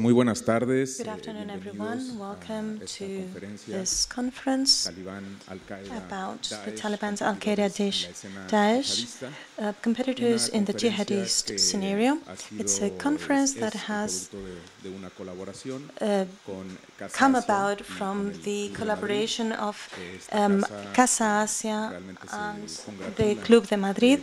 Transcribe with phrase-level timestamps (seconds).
[0.00, 0.98] Muy buenas tardes.
[0.98, 2.18] Good eh, afternoon, everyone.
[2.20, 3.24] Welcome to
[3.66, 9.24] this conference about the Taliban's Al-Qaeda, en Daesh,
[9.58, 12.18] uh, competitors in the jihadist scenario.
[12.60, 14.38] It's a conference that has producto
[14.84, 16.26] de, de una colaboración uh,
[17.12, 19.88] come about from the collaboration of
[20.30, 22.00] um, casa, Asia
[22.32, 22.68] and
[23.16, 24.20] the Club de Madrid.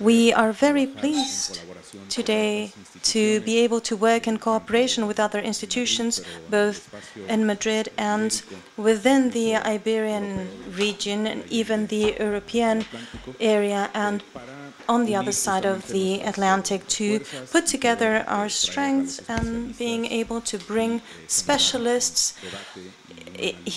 [0.00, 1.60] We are very pleased
[2.08, 2.72] today
[3.04, 6.12] to be able to work in cooperation with other institutions,
[6.48, 6.78] both
[7.28, 8.30] in Madrid and
[8.88, 10.48] within the Iberian
[10.84, 12.86] region and even the European
[13.38, 14.22] area and
[14.88, 17.20] on the other side of the Atlantic to
[17.54, 22.22] put together our strengths and being able to bring specialists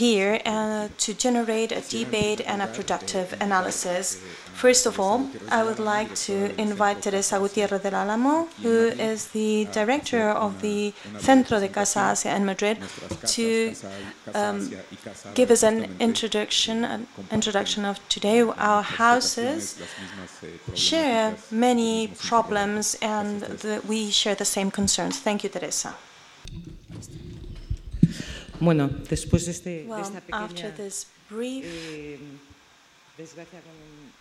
[0.02, 4.22] here uh, to generate a debate and a productive analysis.
[4.56, 9.28] Eh, First of all, I would like to invite Teresa Gutiérrez del en who is
[9.28, 12.12] the director of the Centro de Casa.
[12.12, 12.78] Asia in Madrid,
[13.28, 13.74] to
[14.34, 18.42] um, Asia y Casa give us an introduction, eh, an introduction of today.
[18.42, 24.72] Our houses ocasiones las mismas, eh, share many problems and the, we share the same
[24.72, 25.20] concerns.
[25.20, 25.96] Thank you, Teresa.
[28.60, 31.66] Bueno, después de, este, Well, after this brief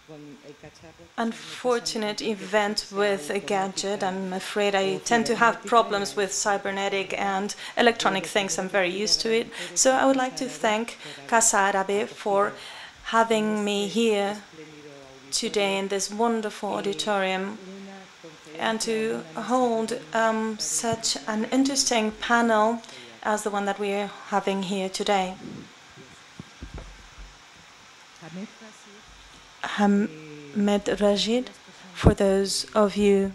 [0.05, 4.03] desgracia con, con el cacharro, unfortunate event with a gadget.
[4.03, 8.59] I'm afraid I tend to have problems with cybernetic and electronic things.
[8.59, 9.49] I'm very used to it.
[9.75, 12.53] So I would like to thank Casa Árabe for
[13.05, 14.37] having me here
[15.31, 17.59] today in this wonderful auditorium
[18.59, 22.81] and to hold um, such an interesting panel
[23.23, 25.35] as the one that we are having here today.
[29.77, 31.51] Hamed Rashid,
[31.95, 33.33] for those of you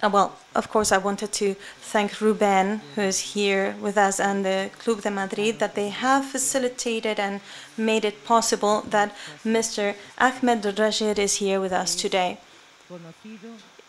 [0.00, 4.44] uh, well, of course, I wanted to thank Ruben, who is here with us, and
[4.44, 7.40] the Club de Madrid, that they have facilitated and
[7.76, 9.12] made it possible that
[9.44, 9.96] Mr.
[10.18, 12.38] Ahmed Rashid is here with us today.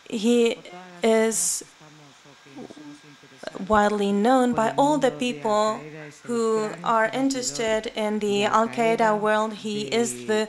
[0.08, 0.56] He
[1.02, 1.62] is
[3.68, 5.80] widely known by all the people
[6.24, 9.54] who are interested in the Al Qaeda world.
[9.54, 10.48] He is the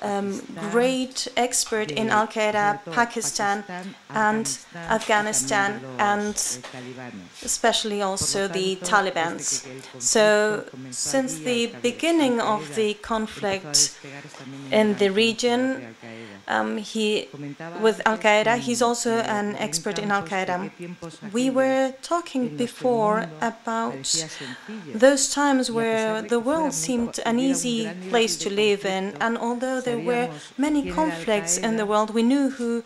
[0.00, 3.64] um, great expert in Al Qaeda, Pakistan,
[4.08, 6.34] and Afghanistan, and
[7.42, 9.66] especially also the Taliban's.
[9.98, 13.98] So, since the beginning of the conflict
[14.70, 15.94] in the region,
[16.50, 17.28] um, he
[17.80, 20.70] with Al Qaeda, he's also an expert in Al Qaeda.
[21.32, 23.94] We were talking before about
[25.06, 30.02] those times where the world seemed an easy place to live in, and although there
[30.10, 30.28] were
[30.58, 32.82] many conflicts in the world, we knew who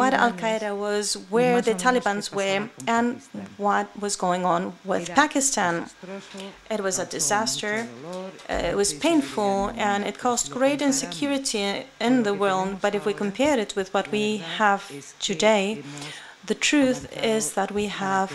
[0.00, 3.20] what Al Qaeda was, where the Taliban's were, and
[3.56, 5.86] what was going on with Pakistan.
[6.70, 7.86] It was a disaster,
[8.50, 12.68] uh, it was painful, and it caused great insecurity in the world.
[12.84, 14.24] But if we compare it with what we
[14.60, 14.80] have
[15.30, 15.82] today,
[16.46, 17.00] the truth
[17.36, 18.30] is that we have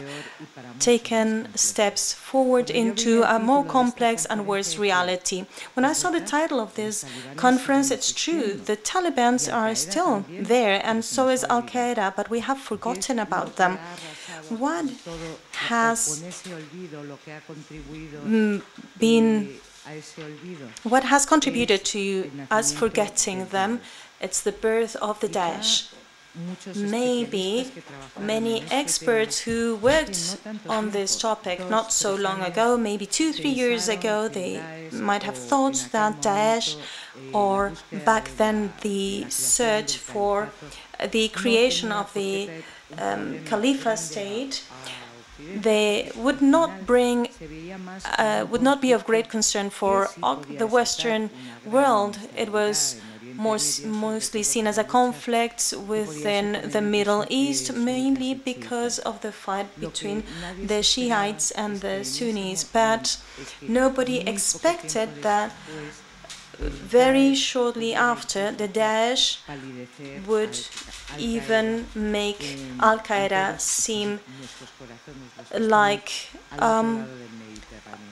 [0.79, 5.45] taken steps forward into a more complex and worse reality.
[5.75, 7.05] When I saw the title of this
[7.37, 12.39] conference, it's true, the Taliban are still there, and so is Al Qaeda, but we
[12.41, 13.79] have forgotten about them.
[14.49, 14.85] What
[15.69, 15.99] has
[18.25, 18.61] mm,
[18.99, 19.60] been
[20.83, 23.81] what has contributed to us forgetting them?
[24.19, 25.91] It's the birth of the Daesh.
[26.75, 27.71] Maybe
[28.17, 30.37] many experts who worked
[30.69, 34.61] on this topic not so long ago, maybe two, three years ago, they
[34.93, 36.77] might have thought that Daesh,
[37.33, 37.73] or
[38.05, 40.51] back then the search for
[41.11, 42.49] the creation of the
[42.97, 44.63] um, Khalifa state,
[45.55, 47.29] they would not bring,
[48.17, 50.09] uh, would not be of great concern for
[50.57, 51.29] the Western
[51.65, 52.19] world.
[52.35, 52.99] It was
[53.35, 59.67] more, mostly seen as a conflict within the Middle East, mainly because of the fight
[59.79, 60.23] between
[60.61, 62.63] the Shiites and the Sunnis.
[62.63, 63.17] But
[63.61, 65.51] nobody expected that
[66.61, 69.37] very shortly after, the Daesh
[70.27, 70.59] would
[71.17, 74.19] even make Al Qaeda seem
[75.57, 76.11] like
[76.59, 77.05] um,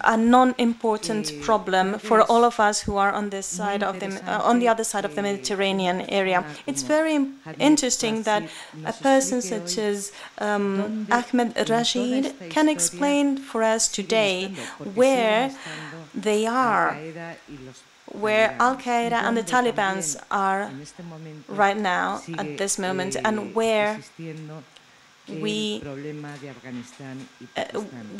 [0.01, 4.41] a non-important problem for all of us who are on this side of the uh,
[4.41, 6.45] on the other side of the Mediterranean area.
[6.65, 7.27] It's very
[7.59, 8.49] interesting that
[8.85, 14.53] a person such as um, Ahmed Rashid can explain for us today
[14.95, 15.51] where
[16.15, 16.97] they are
[18.11, 19.99] where Al Qaeda and the Taliban
[20.31, 20.71] are
[21.47, 23.99] right now at this moment, and where
[25.29, 25.81] we,
[27.55, 27.63] uh,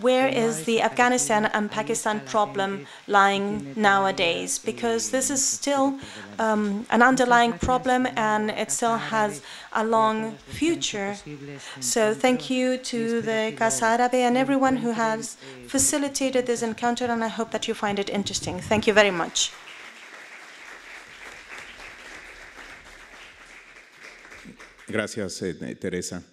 [0.01, 4.59] where is the Afghanistan and Pakistan problem lying nowadays?
[4.59, 5.99] Because this is still
[6.37, 9.41] um, an underlying problem and it still has
[9.73, 11.15] a long future.
[11.79, 15.37] So thank you to the Casa Arabe and everyone who has
[15.67, 18.59] facilitated this encounter and I hope that you find it interesting.
[18.59, 19.51] Thank you very much.
[24.89, 26.23] Gracias, eh, Teresa.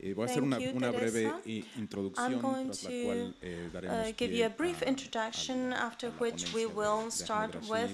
[0.00, 1.32] Eh, voy a hacer una, una breve
[1.76, 6.66] introducción, tras la cual eh, daremos uh, give you a brief introduction, after which we
[6.66, 7.90] will start with.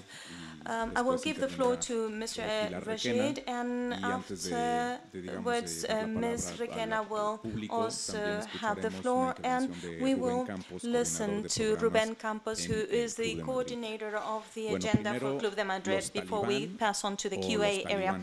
[0.66, 2.42] Um, I will give the floor to Mr.
[2.86, 6.52] Rashid, and afterwards uh, Ms.
[6.58, 7.40] Requena will
[7.70, 10.46] also have the floor, and we will
[10.82, 16.10] listen to Ruben Campos, who is the coordinator of the agenda for Club de Madrid,
[16.12, 18.20] before we pass on to the QA area.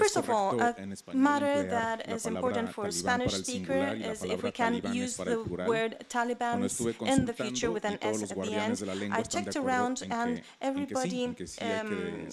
[0.00, 0.74] First of all, a
[1.12, 3.80] matter that is important for a Spanish speaker
[4.10, 5.38] is if we can use the
[5.72, 6.58] word Taliban
[7.12, 9.12] in the future with an S at the end.
[9.12, 11.20] I checked around and everybody,
[11.60, 12.28] um,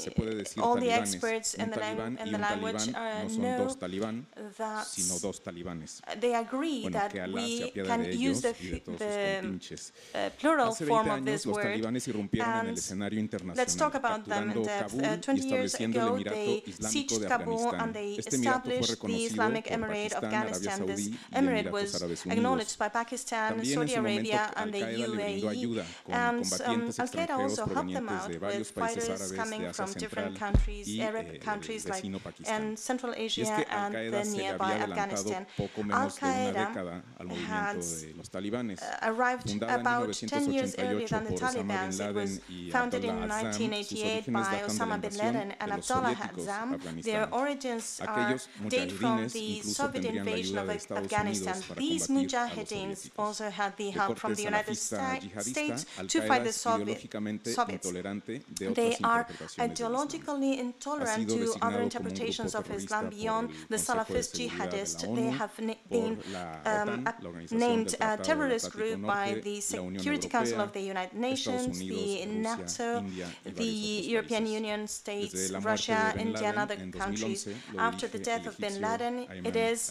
[0.65, 1.81] all the experts in the,
[2.23, 3.67] in the language uh, know
[4.61, 5.01] that
[6.23, 8.53] they agree that we can use the,
[9.03, 9.13] the
[10.15, 11.83] uh, plural form of this word.
[11.83, 12.77] And
[13.61, 14.93] let's talk about them in depth.
[15.03, 20.86] Uh, 20 years ago, they sieged Kabul and they established the Islamic Emirate of Afghanistan.
[20.86, 25.86] This emirate was acknowledged by Pakistan, Saudi Arabia, and the UAE.
[26.07, 31.27] And um, Al Qaeda also helped them out with fighters coming from different countries, Arab
[31.33, 32.04] eh, countries like
[32.48, 35.45] and Central Asia and the nearby Afghanistan.
[35.92, 36.65] Al Qaeda
[37.48, 41.88] had uh, arrived about 10 years earlier than the Taliban.
[42.00, 42.39] It was
[42.71, 46.15] founded in 1988 by Osama bin Laden and Abdullah.
[47.04, 48.37] Their origins are
[48.67, 51.57] date from the Soviet invasion of Afghanistan.
[51.77, 56.99] These mujahideens also had the help from the United States to fight the Soviet,
[57.59, 57.87] Soviets.
[58.81, 59.23] They are
[59.67, 65.01] ideologically intolerant to other interpretations of Islam beyond the Salafist jihadists.
[65.19, 65.53] They have
[65.95, 66.13] been
[66.65, 67.07] um,
[67.51, 72.87] named a terrorist group by the Security Council of the United Nations, the NATO,
[73.63, 73.73] the
[74.15, 77.26] European Union states, Russia, India, and other countries
[77.77, 79.81] after the death of bin Laden, it is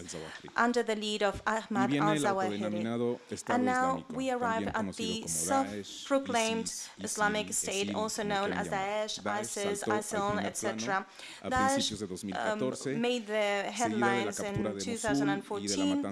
[0.56, 3.19] under the lead of Ahmad al-Zawahiri.
[3.49, 6.69] And now we arrive at the self-proclaimed
[7.09, 11.06] Islamic State, also known as Daesh, ISIS, ISIL, etc.
[11.44, 11.87] Daesh
[12.44, 13.49] um, made the
[13.81, 16.06] headlines in 2014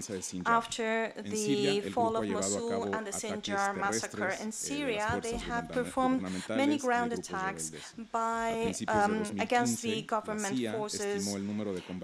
[0.46, 4.32] after the fall of Mosul and the Sinjar massacre.
[4.44, 7.72] In Syria, they have performed many ground attacks
[8.12, 11.13] by, um, against the government forces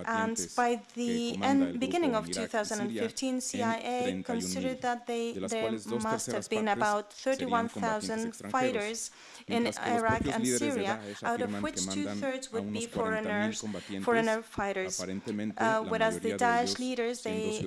[0.07, 6.69] and by the end, beginning of 2015, CIA considered that they, there must have been
[6.69, 9.11] about 31,000 fighters
[9.47, 13.65] in Iraq and Syria, out of which two-thirds would be foreigners,
[14.03, 15.01] foreigner fighters.
[15.01, 17.65] Uh, whereas the Daesh leaders, they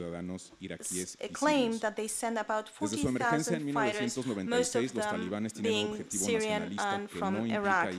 [1.34, 7.90] claim that they send about 40,000 fighters, most of them being Syrian and from Iraq.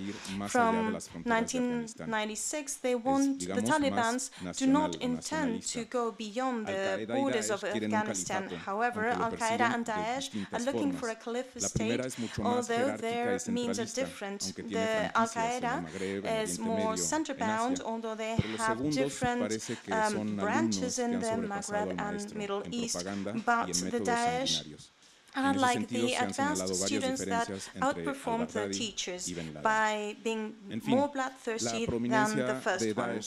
[0.48, 0.92] From
[1.24, 4.14] 1996, they want the Taliban
[4.56, 8.48] do not intend to go beyond the borders of Afghanistan.
[8.64, 12.00] However, Al-Qaeda and Daesh are looking for a caliphate state,
[12.42, 14.40] although their means are different.
[14.56, 19.52] The Al-Qaeda is more center-bound, although they have different
[19.90, 23.04] um, branches in the Maghreb and Middle East,
[23.44, 24.54] but the Daesh
[25.34, 27.48] unlike the advanced students that
[27.80, 30.54] outperformed the teachers by being
[30.86, 33.10] more bloodthirsty than the first one.
[33.10, 33.20] Um,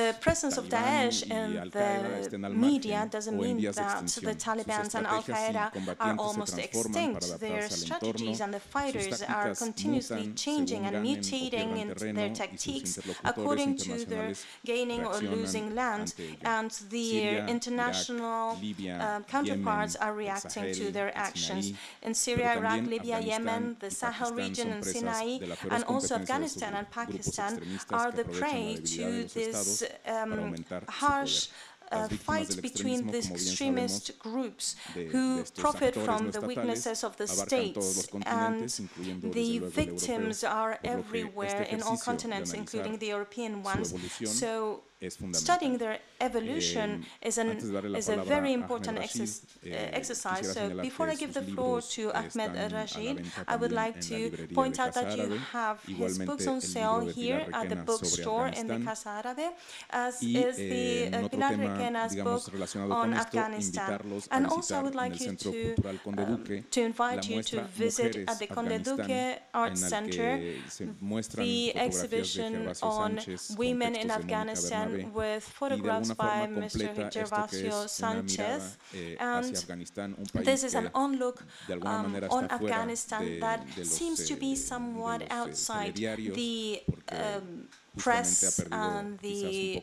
[0.00, 6.16] the presence of Daesh in the media doesn't mean that the Taliban and Al-Qaeda are
[6.18, 7.40] almost extinct.
[7.40, 14.04] Their strategies and the fighters are continuously changing and mutating in their tactics according to
[14.04, 14.34] their
[14.64, 18.58] gaining or losing land, and the international
[18.88, 21.64] uh, counterparts are reacting to their actions.
[22.06, 25.28] In Syria, Iraq, Libya, Yemen, the Sahel region, and Sinai,
[25.74, 27.52] and also Afghanistan and Pakistan
[28.00, 29.06] are the prey to
[29.38, 29.60] this
[30.16, 30.34] um,
[31.02, 31.38] harsh
[31.92, 34.76] uh, fight between the extremist groups
[35.12, 38.08] who profit from the weaknesses of the states.
[38.26, 38.68] And
[39.38, 43.94] the victims are everywhere in all continents, including the European ones.
[44.24, 44.82] So
[45.32, 47.48] studying their evolution eh, is, an,
[47.96, 49.46] is a very important exercise.
[49.64, 50.52] Uh, exercise.
[50.52, 54.94] So before I give the floor to Ahmed Rashid, I would like to point out
[54.94, 59.48] that you have his books on sale here at the bookstore in the Casa Árabe,
[59.90, 62.42] as is the uh, Pilar Requena's book
[62.90, 64.00] on Afghanistan.
[64.30, 65.74] And also I would like you to,
[66.16, 66.36] uh,
[66.70, 70.40] to invite you to visit at the Conde Duque Art Center
[71.36, 73.20] the exhibition on
[73.56, 77.10] women in Afghanistan with photographs by Mr.
[77.10, 78.76] Gervasio Sanchez.
[78.94, 79.54] Eh, and
[80.44, 81.44] this is an onlook
[81.82, 87.68] um, on Afghanistan that seems to be somewhat outside the um,
[87.98, 89.82] press and the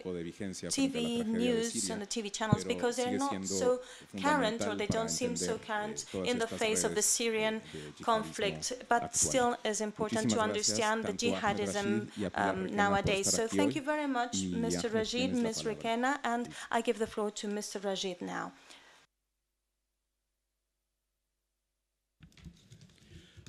[0.78, 3.80] TV news and the TV channels because they're not so
[4.22, 7.62] current or they don't seem so current in the face of the Syrian
[8.02, 13.28] conflict, but still is important to understand the jihadism um, nowadays.
[13.28, 14.94] So thank you very much, Mr.
[14.94, 15.64] Rashid, Ms.
[15.64, 17.84] Requena, and I give the floor to Mr.
[17.84, 18.54] Rashid now.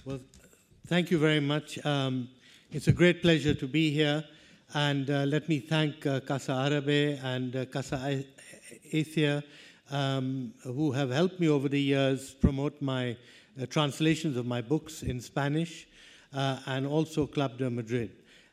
[0.05, 0.21] Well,
[0.87, 1.85] thank you very much.
[1.85, 2.29] Um,
[2.73, 4.25] it's a great pleasure to be here.
[4.75, 8.23] And uh, let me thank uh, Casa Árabe and uh, Casa
[8.93, 9.43] Asia,
[9.91, 13.17] um, who have helped me over the years promote my
[13.61, 15.87] uh, translations of my books in Spanish,
[16.35, 18.11] uh, and also Club de Madrid.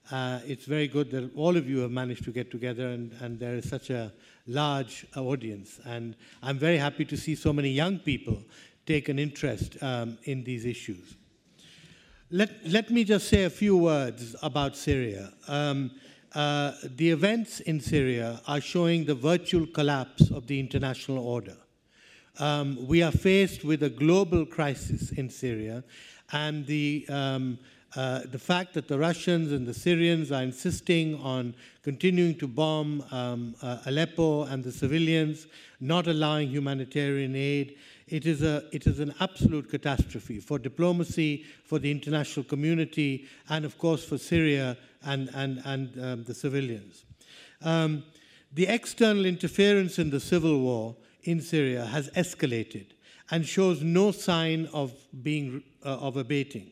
[0.10, 3.38] Uh, it's very good that all of you have managed to get together, and, and
[3.38, 4.14] there is such a
[4.48, 5.82] large audience.
[5.84, 8.42] And I'm very happy to see so many young people
[8.86, 11.16] take an interest um, in these issues.
[12.32, 15.32] Let, let me just say a few words about Syria.
[15.48, 15.92] Um,
[16.34, 21.56] uh, the events in Syria are showing the virtual collapse of the international order.
[22.40, 25.84] Um, we are faced with a global crisis in Syria,
[26.32, 27.60] and the, um,
[27.96, 31.54] uh, the fact that the Russians and the Syrians are insisting on
[31.84, 35.46] continuing to bomb um, uh, Aleppo and the civilians,
[35.80, 37.76] not allowing humanitarian aid,
[38.08, 43.66] it is, a, it is an absolute catastrophe for diplomacy, for the international community, and
[43.66, 47.06] of course for Syria and, and, and um, the civilians.
[47.64, 48.04] Um,
[48.54, 52.88] the external interference in the civil war in Syria has escalated
[53.32, 54.94] and shows no sign of,
[55.24, 56.72] being, uh, of abating.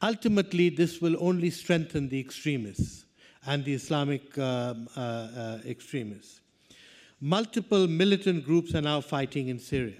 [0.00, 3.04] Ultimately, this will only strengthen the extremists
[3.46, 6.40] and the Islamic um, uh, uh, extremists.
[7.20, 9.98] Multiple militant groups are now fighting in Syria,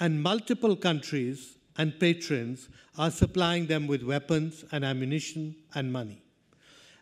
[0.00, 6.22] and multiple countries and patrons are supplying them with weapons and ammunition and money.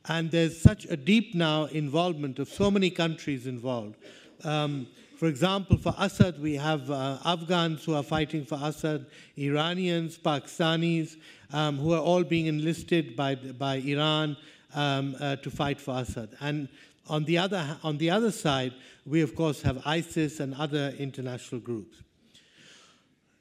[0.07, 3.97] And there's such a deep now involvement of so many countries involved.
[4.45, 9.07] Um, for example, for Assad, we have uh, Afghans who are fighting for Assad,
[9.39, 11.17] Iranians, Pakistanis,
[11.53, 14.37] um, who are all being enlisted by, by Iran
[14.75, 16.31] um, uh, to fight for Assad.
[16.41, 16.69] And
[17.09, 18.73] on the, other, on the other side,
[19.07, 22.03] we of course have ISIS and other international groups.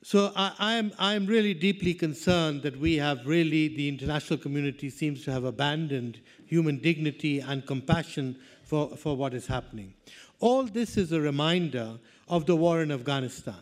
[0.04, 5.24] So I, am I'm really deeply concerned that we have really, the international community seems
[5.26, 9.94] to have abandoned human dignity and compassion for, for what is happening.
[10.40, 13.60] All this is a reminder of the war in Afghanistan.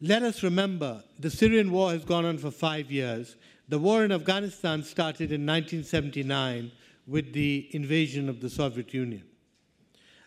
[0.00, 3.36] Let us remember the Syrian war has gone on for five years.
[3.68, 6.72] The war in Afghanistan started in 1979
[7.06, 9.22] with the invasion of the Soviet Union.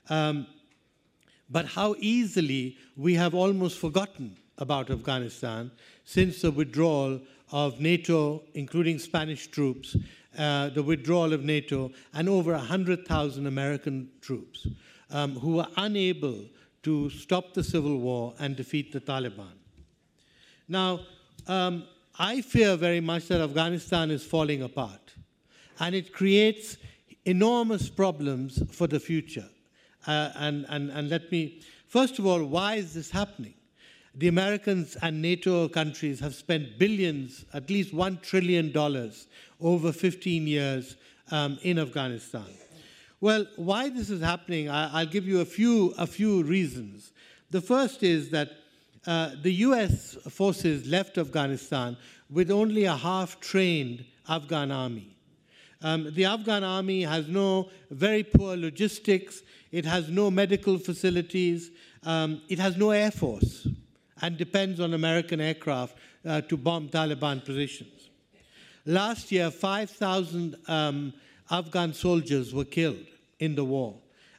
[0.10, 0.48] Um,
[1.50, 5.72] but how easily we have almost forgotten about Afghanistan
[6.04, 7.20] since the withdrawal
[7.52, 9.96] of NATO, including Spanish troops,
[10.38, 14.68] uh, the withdrawal of NATO, and over 100,000 American troops
[15.12, 16.46] um, who were unable
[16.84, 19.54] to stop the civil war and defeat the Taliban.
[20.68, 21.02] Now,
[21.48, 21.86] um,
[22.18, 25.14] I fear very much that Afghanistan is falling apart,
[25.80, 26.78] and it creates
[27.26, 29.50] enormous problems for the future.
[30.08, 33.56] Uh, and, and, and let me, first of all, why is this happening?
[34.18, 38.74] The Americans and NATO countries have spent billions, at least $1 trillion
[39.60, 40.96] over 15 years
[41.32, 42.46] um, in Afghanistan.
[43.20, 47.12] Well, why this is happening, I, will give you a few, a few reasons.
[47.52, 48.52] The first is that
[49.06, 51.98] uh, the US forces left Afghanistan
[52.30, 55.16] with only a half trained Afghan army.
[55.82, 59.42] Um, the Afghan army has no very poor logistics,
[59.72, 61.70] it has no medical facilities,
[62.04, 63.68] um, it has no air force
[64.22, 68.10] and depends on American aircraft uh, to bomb Taliban positions.
[68.86, 71.14] Last year, 5,000 um,
[71.50, 73.06] Afghan soldiers were killed
[73.40, 73.96] in the war,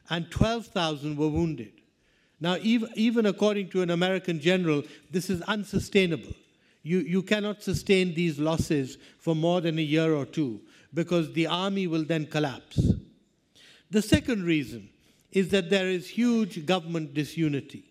[0.09, 1.73] and 12,000 were wounded.
[2.39, 6.33] Now, even, even according to an American general, this is unsustainable.
[6.83, 10.61] You, you cannot sustain these losses for more than a year or two
[10.93, 12.79] because the army will then collapse.
[13.89, 14.89] The second reason
[15.31, 17.83] is that there is huge government disunity.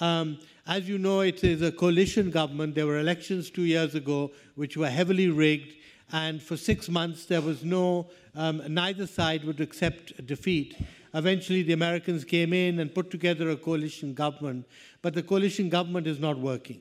[0.00, 2.74] Um, as you know, it is a coalition government.
[2.74, 5.74] There were elections two years ago which were heavily rigged,
[6.12, 10.76] and for six months there was no, um, neither side would accept defeat.
[11.14, 14.66] Eventually, the Americans came in and put together a coalition government,
[15.00, 16.80] but the coalition government is not working.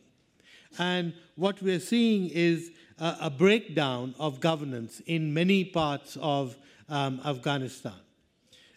[0.80, 6.58] And what we're seeing is a, a breakdown of governance in many parts of
[6.90, 7.94] um, Afghanistan.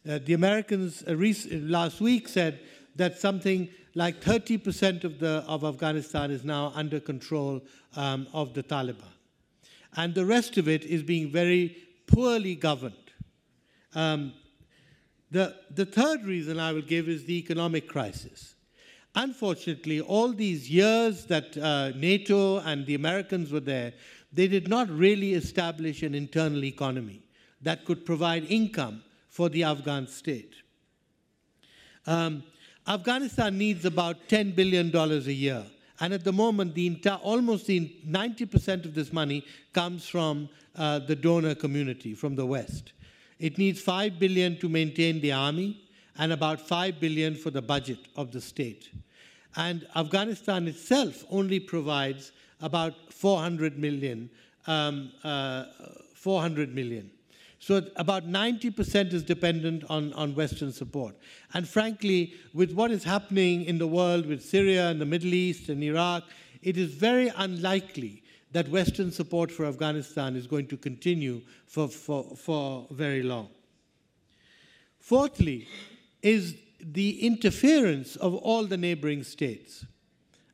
[0.07, 1.15] Uh, the Americans uh,
[1.53, 2.61] last week said
[2.95, 7.63] that something like 30% of, the, of Afghanistan is now under control
[7.97, 9.15] um, of the Taliban.
[9.97, 12.95] And the rest of it is being very poorly governed.
[13.95, 14.35] Um,
[15.31, 18.55] the, the third reason I will give is the economic crisis.
[19.15, 23.95] Unfortunately, all these years that uh, NATO and the Americans were there,
[24.31, 27.23] they did not really establish an internal economy
[27.63, 30.55] that could provide income for the Afghan state.
[32.07, 32.43] Um,
[32.89, 35.65] Afghanistan needs about $10 billion a year.
[35.99, 40.99] And at the moment, the entire, almost the 90% of this money comes from uh,
[41.01, 42.93] the donor community, from the West.
[43.39, 45.83] It needs 5 billion to maintain the army
[46.19, 48.91] and about 5 billion for the budget of the state.
[49.57, 54.31] And Afghanistan itself only provides about 400 million,
[54.67, 55.65] um, uh,
[56.15, 57.11] 400 million.
[57.67, 61.17] So about 90% is dependent on, on Western support.
[61.53, 65.69] And frankly, with what is happening in the world with Syria and the Middle East
[65.69, 66.23] and Iraq,
[66.63, 72.37] it is very unlikely that Western support for Afghanistan is going to continue for, for,
[72.37, 73.49] for very long.
[75.01, 75.67] Fourthly,
[76.23, 79.85] is the interference of all the neighboring states.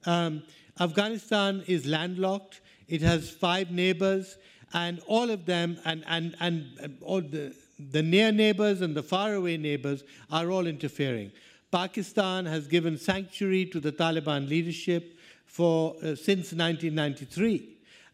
[0.07, 0.45] Um,
[0.81, 4.39] Afghanistan is landlocked, it has five neighbors
[4.75, 7.55] and all of them, and, and, and all the,
[7.91, 11.31] the near neighbors and the faraway neighbors are all interfering.
[11.71, 17.69] Pakistan has given sanctuary to the Taliban leadership for, uh, since 1993.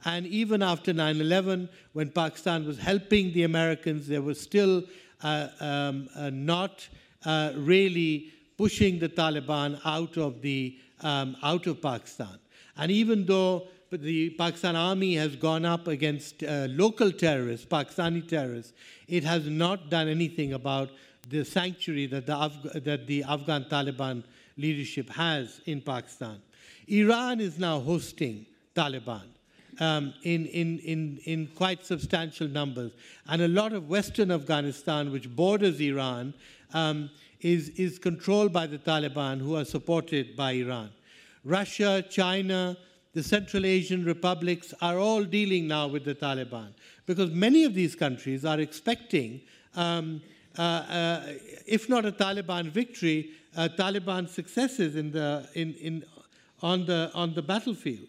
[0.05, 4.85] And even after 9 11, when Pakistan was helping the Americans, they were still
[5.23, 6.87] uh, um, uh, not
[7.25, 12.39] uh, really pushing the Taliban out of, the, um, out of Pakistan.
[12.77, 18.73] And even though the Pakistan army has gone up against uh, local terrorists, Pakistani terrorists,
[19.07, 20.91] it has not done anything about
[21.29, 24.25] the sanctuary that the, Af- that the Afghan Taliban
[24.57, 26.41] leadership has in Pakistan.
[26.87, 29.23] Iran is now hosting Taliban.
[29.81, 32.91] Um, in, in, in, in quite substantial numbers.
[33.29, 36.35] And a lot of Western Afghanistan, which borders Iran,
[36.75, 40.91] um, is, is controlled by the Taliban, who are supported by Iran.
[41.45, 42.77] Russia, China,
[43.19, 46.69] the Central Asian republics are all dealing now with the Taliban
[47.05, 49.41] because many of these countries are expecting,
[49.75, 50.23] um,
[50.57, 51.23] uh, uh,
[51.67, 56.05] if not a Taliban victory, uh, Taliban successes in the, in, in,
[56.63, 58.07] on, the, on the battlefield.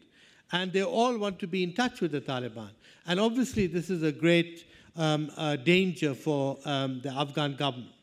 [0.52, 2.69] And they all want to be in touch with the Taliban.
[3.08, 4.63] And obviously, this is a great
[4.95, 7.95] um, uh, danger for um, the Afghan government.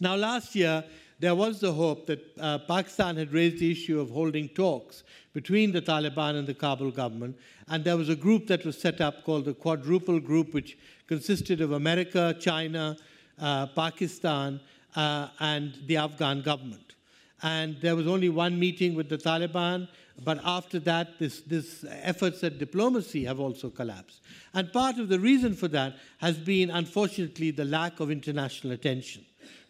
[0.00, 0.82] Now, last year,
[1.18, 5.02] there was the hope that uh, Pakistan had raised the issue of holding talks
[5.32, 7.38] between the Taliban and the Kabul government.
[7.68, 10.76] And there was a group that was set up called the Quadruple Group, which
[11.06, 12.96] consisted of America, China,
[13.38, 14.60] uh, Pakistan,
[14.94, 16.94] uh, and the Afghan government.
[17.42, 19.88] And there was only one meeting with the Taliban,
[20.24, 24.20] but after that, this, this efforts at diplomacy have also collapsed.
[24.54, 29.26] And part of the reason for that has been, unfortunately, the lack of international attention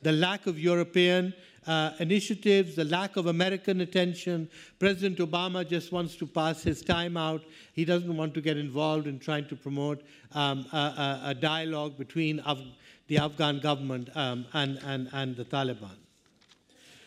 [0.07, 1.35] the lack of European
[1.66, 4.49] uh, initiatives, the lack of American attention.
[4.79, 7.42] President Obama just wants to pass his time out.
[7.73, 12.40] He doesn't want to get involved in trying to promote um, a, a, dialogue between
[12.47, 12.61] Af
[13.09, 15.99] the Afghan government um, and, and, and the Taliban.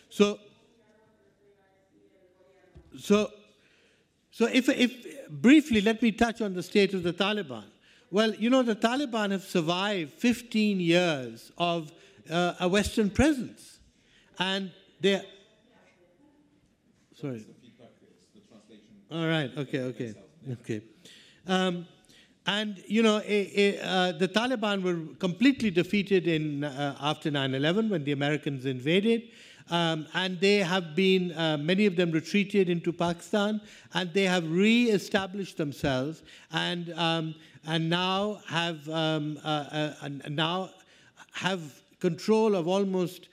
[0.10, 0.38] So,
[3.00, 3.32] so,
[4.30, 7.64] so if, if briefly, let me touch on the state of the Taliban.
[8.12, 11.94] Well, you know, the Taliban have survived 15 years of
[12.30, 13.80] uh, a Western presence.
[14.38, 15.24] And they're.
[17.20, 17.46] Sorry.
[19.12, 20.14] All right, okay, okay,
[20.52, 20.82] okay.
[21.48, 21.88] Um,
[22.46, 27.54] and, you know, a, a, uh, the Taliban were completely defeated in, uh, after 9
[27.54, 29.30] 11 when the Americans invaded.
[29.72, 33.62] Um, and they have been, uh, many of them retreated into Pakistan,
[33.94, 37.36] and they have re established themselves and, um,
[37.68, 40.72] and now have, um, uh, uh, now
[41.34, 41.62] have
[42.00, 43.30] control of almost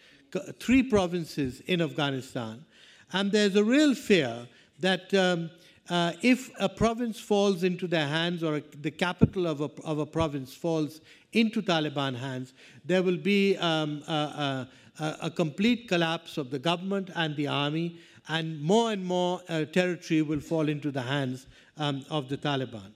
[0.59, 2.65] three provinces in Afghanistan.
[3.13, 4.49] And there's a real fear
[4.81, 5.51] that um,
[5.89, 9.99] uh, if a province falls into their hands or a, the capital of a, of
[9.99, 11.01] a province falls
[11.33, 12.53] into Taliban hands,
[12.85, 17.99] there will be um, a, a, complete collapse of the government and the army,
[18.29, 22.93] and more and more uh, territory will fall into the hands um, of the Taliban.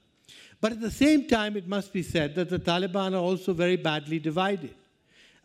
[0.60, 3.76] But at the same time, it must be said that the Taliban are also very
[3.76, 4.74] badly divided.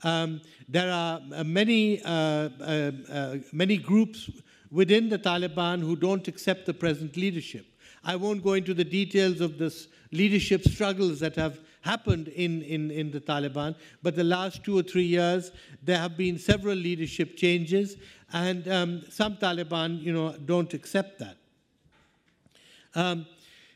[0.06, 2.10] Um, there are uh, many, uh,
[2.62, 4.30] uh, many groups
[4.70, 7.66] within the Taliban who don't accept the present leadership.
[8.04, 12.92] I won't go into the details of this leadership struggles that have happened in, in,
[12.92, 17.36] in the Taliban, but the last two or three years, there have been several leadership
[17.36, 17.98] changes,
[18.32, 21.38] and um, some Taliban, you know, don't accept that.
[22.94, 23.26] Um,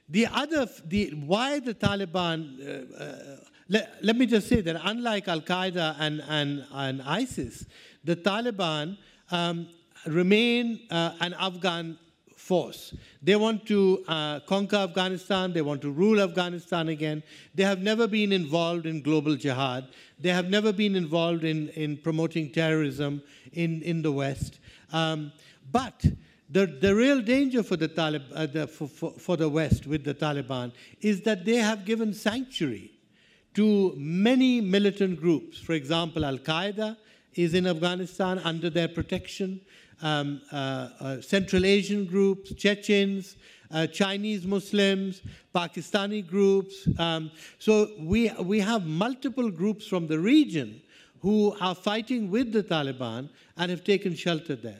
[0.07, 3.37] the other, the, why the Taliban, uh, uh,
[3.69, 7.65] let, let, me just say that unlike Al Qaeda and, and, and ISIS,
[8.03, 8.97] the Taliban
[9.31, 9.67] um,
[10.07, 11.97] remain uh, an Afghan
[12.35, 12.95] force.
[13.21, 17.21] They want to uh, conquer Afghanistan, they want to rule Afghanistan again.
[17.53, 19.87] They have never been involved in global jihad,
[20.19, 23.21] they have never been involved in, in promoting terrorism
[23.53, 24.59] in, in the West.
[24.91, 25.31] Um,
[25.71, 26.03] but
[26.49, 30.03] the, the real danger for the, Talib, uh, the, for, for, for the West with
[30.03, 32.98] the Taliban is that they have given sanctuary
[33.55, 35.59] to many militant groups.
[35.59, 36.97] For example, Al Qaeda
[37.35, 39.61] is in Afghanistan under their protection
[40.01, 40.55] um, uh,
[40.99, 43.35] uh, Central Asian groups, Chechens,
[43.71, 45.21] uh, Chinese Muslims,
[45.53, 46.87] Pakistani groups.
[46.97, 50.81] Um, so we, we have multiple groups from the region
[51.21, 54.79] who are fighting with the Taliban and have taken shelter there.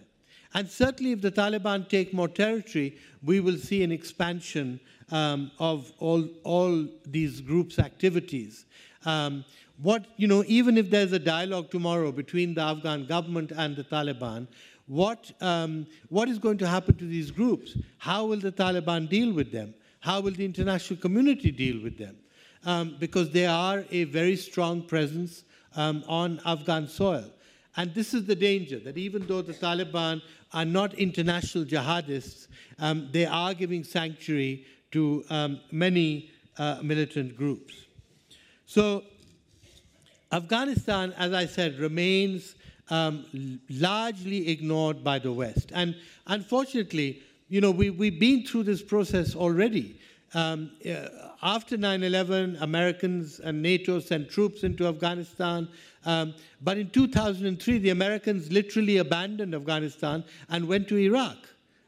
[0.53, 4.79] And certainly, if the Taliban take more territory, we will see an expansion
[5.11, 8.65] um, of all, all these groups' activities.
[9.05, 9.45] Um,
[9.81, 13.83] what, you know, even if there's a dialogue tomorrow between the Afghan government and the
[13.83, 14.47] Taliban,
[14.87, 17.77] what, um, what is going to happen to these groups?
[17.97, 19.73] How will the Taliban deal with them?
[19.99, 22.17] How will the international community deal with them?
[22.65, 25.43] Um, because they are a very strong presence
[25.75, 27.31] um, on Afghan soil.
[27.77, 32.47] And this is the danger that even though the Taliban are not international jihadists,
[32.79, 37.73] um, they are giving sanctuary to um, many uh, militant groups.
[38.65, 39.03] So,
[40.31, 42.55] Afghanistan, as I said, remains
[42.89, 45.71] um, largely ignored by the West.
[45.73, 45.95] And
[46.27, 49.99] unfortunately, you know, we, we've been through this process already.
[50.35, 51.07] Um, uh,
[51.41, 55.67] after 9 11, Americans and NATO sent troops into Afghanistan.
[56.05, 61.37] Um, but in 2003, the Americans literally abandoned Afghanistan and went to Iraq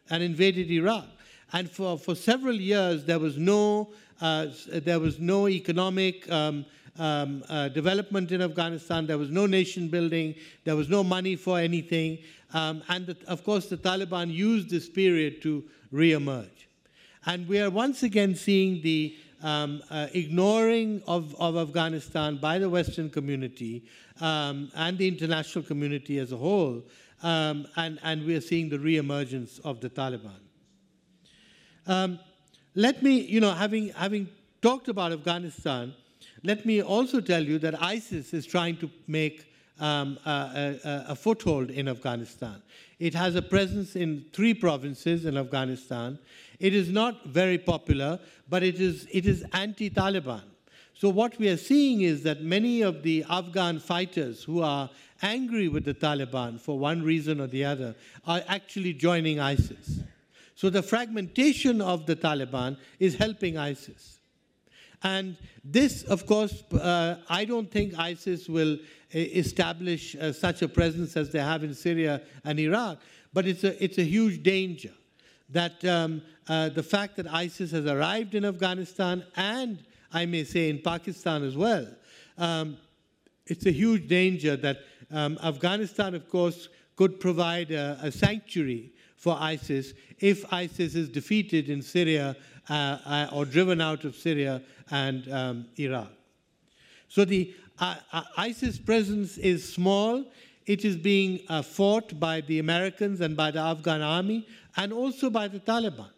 [0.10, 1.06] and invaded Iraq.
[1.54, 3.90] And for, for several years, there was no,
[4.22, 6.66] uh, there was no economic um,
[6.98, 9.08] um, uh, development in Afghanistan.
[9.08, 10.36] There was no nation building.
[10.64, 12.20] There was no money for anything.
[12.54, 16.68] Um, and the, of course, the Taliban used this period to re-emerge.
[17.26, 22.70] And we are once again seeing the um, uh, ignoring of, of, Afghanistan by the
[22.70, 23.84] Western community
[24.20, 26.84] um, and the international community as a whole.
[27.24, 30.40] Um, and, and we are seeing the re-emergence of the Taliban.
[31.88, 32.20] Um,
[32.76, 34.30] let me, you know, having, having
[34.62, 35.94] talked about Afghanistan,
[36.44, 41.16] let me also tell you that ISIS is trying to make um, a, a, a,
[41.16, 42.62] foothold in Afghanistan.
[43.00, 46.20] It has a presence in three provinces in Afghanistan.
[46.60, 50.44] It is not very popular, but it is, it is anti Taliban.
[50.94, 54.88] So, what we are seeing is that many of the Afghan fighters who are
[55.24, 57.96] angry with the Taliban for one reason or the other
[58.28, 60.02] are actually joining ISIS.
[60.62, 64.20] So, the fragmentation of the Taliban is helping ISIS.
[65.02, 68.78] And this, of course, uh, I don't think ISIS will uh,
[69.12, 73.00] establish uh, such a presence as they have in Syria and Iraq,
[73.34, 74.92] but it's a, it's a huge danger
[75.50, 80.70] that um, uh, the fact that ISIS has arrived in Afghanistan and, I may say,
[80.70, 81.88] in Pakistan as well,
[82.38, 82.78] um,
[83.48, 84.78] it's a huge danger that
[85.10, 88.92] um, Afghanistan, of course, could provide a, a sanctuary
[89.22, 92.36] for ISIS if ISIS is defeated in Syria
[92.72, 92.74] uh,
[93.06, 96.10] uh, or driven out of Syria and um, Iraq.
[97.08, 100.26] So the uh, uh, ISIS presence is small.
[100.66, 105.48] It is being fought by the Americans and by the Afghan army and also by
[105.48, 106.10] the Taliban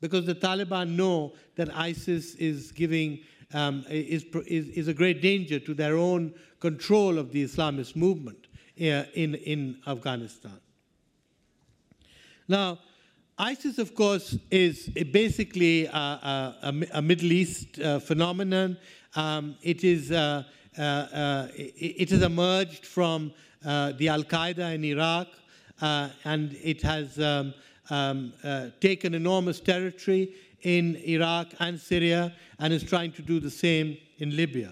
[0.00, 3.18] because the Taliban know that ISIS is giving
[3.52, 8.46] um, is, is, is, a great danger to their own control of the Islamist movement
[8.76, 10.60] in, in Afghanistan.
[12.48, 12.78] Now,
[13.38, 15.90] ISIS, of course, is basically a,
[16.62, 18.76] a, a Middle East uh, phenomenon.
[19.16, 20.44] Um, it, is, uh,
[20.78, 23.32] uh, uh it, has emerged from
[23.64, 25.28] uh, the Al Qaeda in Iraq,
[25.80, 27.54] uh, and it has um,
[27.90, 28.32] um,
[28.80, 34.36] taken enormous territory in Iraq and Syria and is trying to do the same in
[34.36, 34.70] Libya.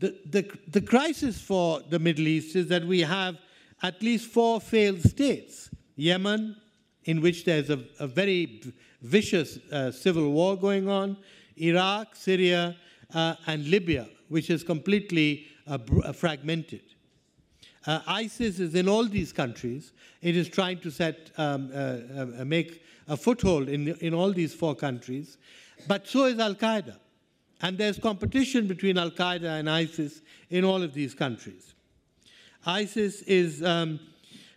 [0.00, 3.38] The, the, the crisis for the Middle East is that we have
[3.82, 6.56] at least four failed states Yemen,
[7.04, 8.62] in which there's a, a very
[9.02, 11.16] vicious uh, civil war going on,
[11.56, 12.76] Iraq, Syria,
[13.14, 16.82] uh, and Libya, which is completely uh, uh fragmented.
[17.86, 19.92] Uh, ISIS is in all these countries.
[20.22, 24.74] It is trying to set, um, uh, make a foothold in, in all these four
[24.74, 25.36] countries,
[25.86, 26.96] but so is Al Qaeda.
[27.60, 31.74] And there's competition between Al Qaeda and ISIS in all of these countries.
[32.66, 34.00] ISIS is, um,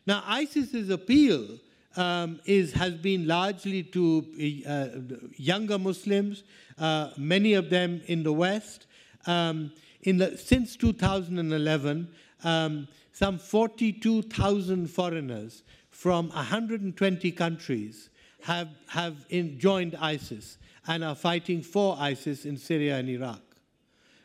[0.06, 1.60] now ISIS's appeal
[1.98, 4.26] um, is, has been largely to
[4.68, 4.88] uh,
[5.36, 6.44] younger Muslims,
[6.78, 8.86] uh, many of them in the West.
[9.26, 9.72] Um,
[10.04, 12.08] in the, since 2011,
[12.44, 18.10] um, some 42,000 foreigners from 120 countries
[18.44, 20.58] have, have in, joined ISIS
[20.88, 23.42] and are fighting for ISIS in Syria and Iraq.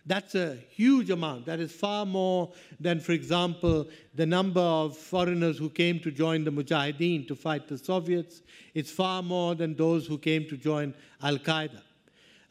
[0.05, 1.47] That's a huge amount.
[1.47, 6.43] That is far more than, for example, the number of foreigners who came to join
[6.43, 8.43] the Mujahideen to fight the Soviets.
[8.75, 11.83] It's far more than those who came to join Al Qaeda.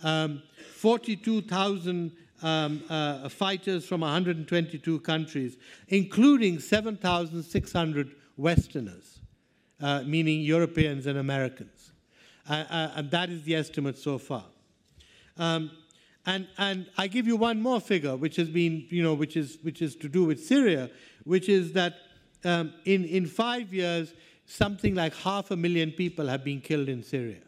[0.01, 0.41] Um,
[0.75, 2.11] 42,000
[2.41, 5.57] um, uh, fighters from 122 countries,
[5.89, 9.19] including 7,600 Westerners,
[9.81, 11.91] uh, meaning Europeans and Americans.
[12.49, 14.45] Uh, uh and that is the estimate so far.
[15.37, 15.71] Um,
[16.25, 19.57] and, and I give you one more figure, which has been, you know, which is,
[19.63, 20.89] which is to do with Syria,
[21.23, 21.95] which is that
[22.43, 24.13] um, in, in five years,
[24.45, 27.41] something like half a million people have been killed in Syria.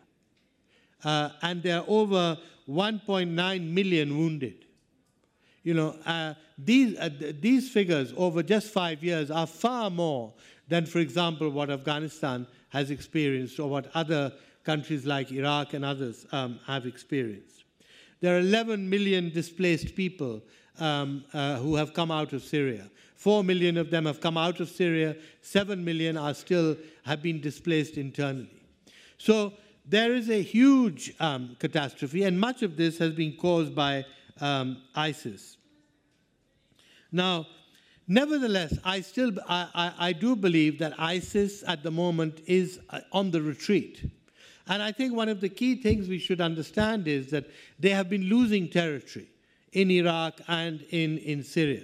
[1.04, 4.66] Uh, and there are over 1.9 million wounded.
[5.64, 7.10] You know, uh, these, uh,
[7.40, 10.34] these figures over just five years are far more
[10.68, 14.34] than, for example, what Afghanistan has experienced or what other
[14.64, 17.63] countries like Iraq and others um, have experienced.
[18.24, 20.42] There are 11 million displaced people
[20.80, 22.90] um, uh, who have come out of Syria.
[23.18, 25.18] Four million of them have come out of Syria.
[25.42, 28.64] Seven million are still have been displaced internally.
[29.18, 29.52] So
[29.86, 34.06] there is a huge um, catastrophe, and much of this has been caused by
[34.40, 35.58] um, ISIS.
[37.12, 37.46] Now,
[38.08, 43.02] nevertheless, I still I, I, I, do believe that ISIS at the moment is uh,
[43.12, 44.10] on the retreat.
[44.68, 47.50] And I think one of the key things we should understand is that
[47.80, 49.28] they have been losing territory
[49.74, 51.84] in Iraq and in, in Syria.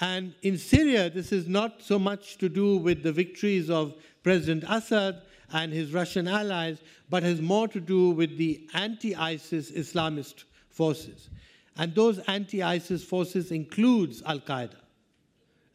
[0.00, 4.64] And in Syria, this is not so much to do with the victories of President
[4.68, 6.78] Assad and his Russian allies,
[7.10, 11.28] but has more to do with the anti ISIS Islamist forces.
[11.76, 14.76] And those anti ISIS forces includes Al Qaeda.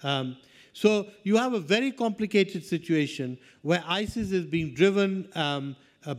[0.04, 0.38] Um,
[0.74, 5.76] so you have a very complicated situation where ISIS is being driven um,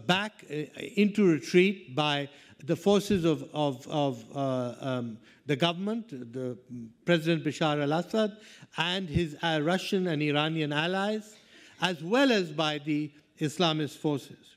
[0.07, 0.55] back uh,
[0.97, 2.29] into retreat by
[2.65, 6.57] the forces of, of, of uh, um, the government, the
[7.05, 8.37] President Bashar al-Assad,
[8.77, 11.37] and his uh, Russian and Iranian allies,
[11.81, 14.57] as well as by the Islamist forces.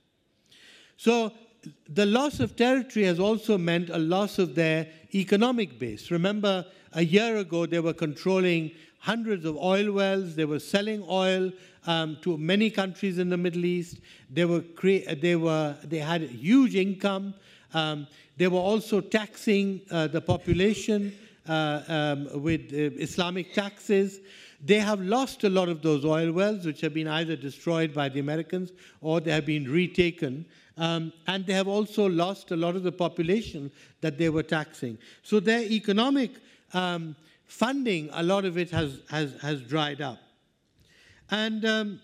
[0.97, 1.31] So
[1.89, 6.11] the loss of territory has also meant a loss of their economic base.
[6.11, 8.71] Remember, a year ago, they were controlling
[9.03, 10.33] hundreds of oil wells.
[10.33, 11.51] They were selling oil
[11.85, 13.99] um, to many countries in the Middle East.
[14.31, 14.63] They, were
[15.21, 17.33] they, were, they had huge income.
[17.73, 21.13] Um, they were also taxing uh, the population
[21.49, 24.21] uh, um, with uh, Islamic taxes.
[24.63, 28.07] They have lost a lot of those oil wells, which have been either destroyed by
[28.07, 30.45] the Americans or they have been retaken.
[30.77, 34.97] Um, and they have also lost a lot of the population that they were taxing.
[35.23, 36.31] So their economic
[36.73, 40.19] um, funding, a lot of it has, has, has dried up.
[41.29, 41.99] And um,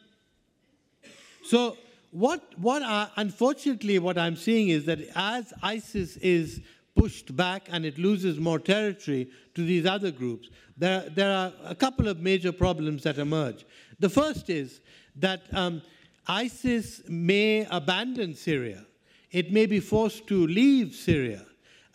[1.43, 1.78] so,
[2.12, 6.62] what, what I, unfortunately, what I'm seeing is that as ISIS is
[6.95, 11.75] pushed back and it loses more territory to these other groups, there, there are a
[11.75, 13.65] couple of major problems that emerge.
[13.99, 14.80] The first is
[15.17, 15.82] that um,
[16.28, 18.86] ISIS may abandon Syria,
[19.32, 21.45] it may be forced to leave Syria.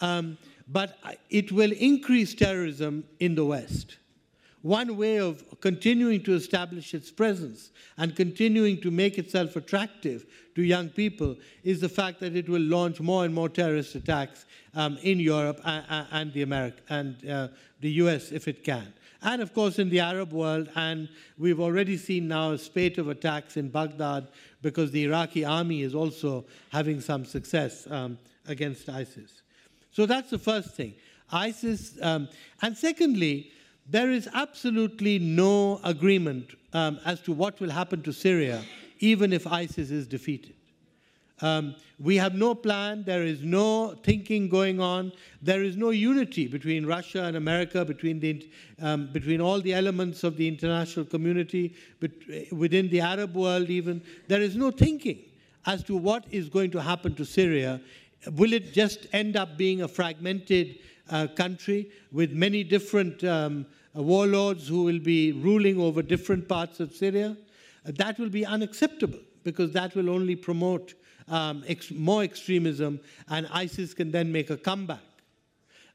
[0.00, 0.98] Um, but
[1.30, 3.98] it will increase terrorism in the West.
[4.62, 10.24] One way of continuing to establish its presence and continuing to make itself attractive
[10.54, 14.46] to young people is the fact that it will launch more and more terrorist attacks
[14.74, 17.48] um, in Europe and, and the America and uh,
[17.80, 18.90] the US if it can.
[19.20, 23.08] And of course, in the Arab world, and we've already seen now a spate of
[23.08, 24.28] attacks in Baghdad
[24.62, 29.42] because the Iraqi army is also having some success um, against ISIS.
[29.94, 30.94] So that's the first thing.
[31.30, 32.28] ISIS, um,
[32.62, 33.52] and secondly,
[33.88, 38.62] there is absolutely no agreement um, as to what will happen to Syria,
[38.98, 40.54] even if ISIS is defeated.
[41.42, 46.48] Um, we have no plan, there is no thinking going on, there is no unity
[46.48, 48.48] between Russia and America, between, the,
[48.80, 52.10] um, between all the elements of the international community, but
[52.50, 54.02] within the Arab world even.
[54.26, 55.20] There is no thinking
[55.66, 57.80] as to what is going to happen to Syria.
[58.32, 60.78] Will it just end up being a fragmented
[61.10, 66.92] uh, country with many different um, warlords who will be ruling over different parts of
[66.92, 67.36] Syria?
[67.86, 70.94] Uh, that will be unacceptable because that will only promote
[71.28, 75.00] um, ex more extremism, and ISIS can then make a comeback.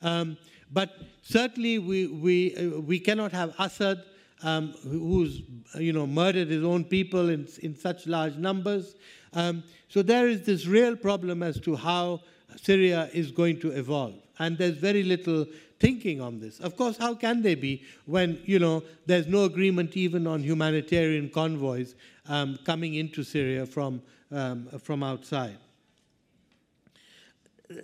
[0.01, 0.37] Um,
[0.71, 4.03] but certainly, we, we, uh, we cannot have Assad,
[4.43, 5.41] um, who's
[5.75, 8.95] you know, murdered his own people in, in such large numbers.
[9.33, 12.21] Um, so there is this real problem as to how
[12.61, 14.15] Syria is going to evolve.
[14.39, 15.45] And there's very little
[15.79, 16.59] thinking on this.
[16.59, 21.29] Of course, how can they be when, you know, there's no agreement even on humanitarian
[21.29, 21.95] convoys
[22.27, 25.57] um, coming into Syria from um, from outside.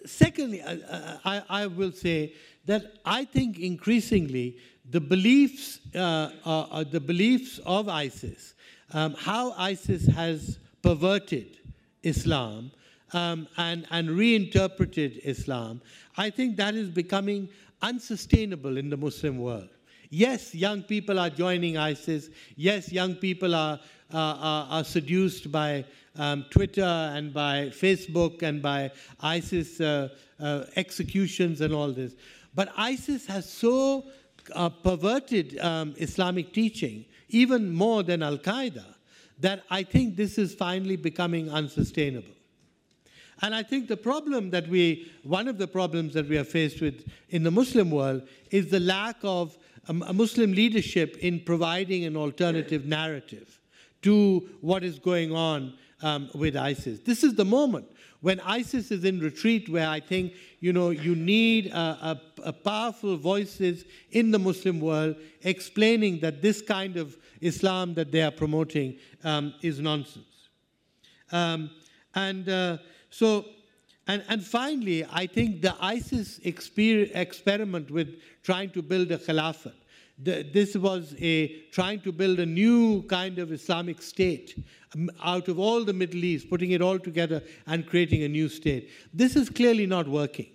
[0.05, 2.33] Secondly, I, I, will say
[2.65, 4.57] that I think increasingly
[4.89, 8.55] the beliefs, uh, uh, the beliefs of ISIS,
[8.93, 11.57] um, how ISIS has perverted
[12.03, 12.71] Islam
[13.13, 15.81] um, and, and reinterpreted Islam,
[16.15, 17.49] I think that is becoming
[17.81, 19.69] unsustainable in the Muslim world.
[20.11, 22.29] Yes, young people are joining ISIS.
[22.55, 23.79] Yes, young people are,
[24.13, 25.85] uh, are, are, seduced by
[26.17, 26.83] um, Twitter
[27.15, 32.13] and by Facebook and by ISIS uh, uh, executions and all this.
[32.53, 34.05] But ISIS has so
[34.53, 38.94] uh, perverted um, Islamic teaching, even more than Al Qaeda,
[39.39, 42.31] that I think this is finally becoming unsustainable.
[43.41, 46.81] And I think the problem that we, one of the problems that we are faced
[46.81, 52.05] with in the Muslim world is the lack of um, a Muslim leadership in providing
[52.05, 53.59] an alternative narrative
[54.03, 56.99] to what is going on um, with ISIS.
[56.99, 57.87] This is the moment
[58.25, 62.53] when ISIS is in retreat, where I think you know you need a, a, a
[62.53, 68.31] powerful voices in the Muslim world explaining that this kind of Islam that they are
[68.31, 70.49] promoting um, is nonsense.
[71.31, 71.69] Um,
[72.15, 72.77] and uh,
[73.11, 73.45] so,
[74.07, 79.73] and, and finally, I think the ISIS exper experiment with trying to build a caliphate
[80.17, 84.63] this was a trying to build a new kind of Islamic state
[84.95, 88.47] um, out of all the Middle East, putting it all together and creating a new
[88.47, 88.89] state.
[89.13, 90.47] This is clearly not working.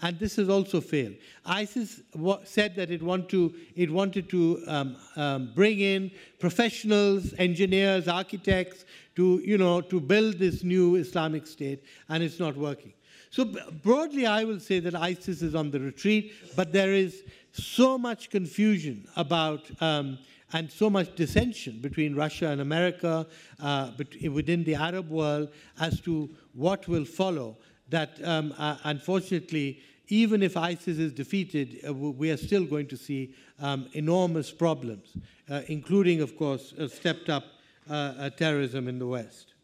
[0.00, 1.14] And this has also failed.
[1.44, 2.02] ISIS
[2.44, 8.84] said that it, want to, it wanted to um, um, bring in professionals, engineers, architects
[9.16, 12.92] to, you know, to build this new Islamic state, and it's not working.
[13.30, 13.44] So
[13.82, 17.24] broadly, I will say that ISIS is on the retreat, but there is
[17.58, 20.18] so much confusion about um,
[20.52, 23.26] and so much dissension between Russia and America,
[23.60, 23.90] uh,
[24.30, 27.56] within the Arab world, as to what will follow.
[27.90, 32.96] That um, uh, unfortunately, even if ISIS is defeated, uh, we are still going to
[32.96, 35.08] see um, enormous problems,
[35.50, 37.44] uh, including, of course, stepped up
[37.90, 39.54] uh, uh, terrorism in the West.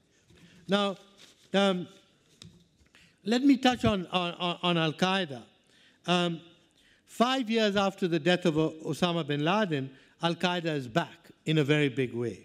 [0.68, 0.96] Now,
[1.52, 1.87] um,
[3.24, 5.42] let me touch on, on, on Al Qaeda.
[7.14, 9.88] Five years after the death of Osama bin Laden,
[10.20, 12.40] Al Qaeda is back in a very big way.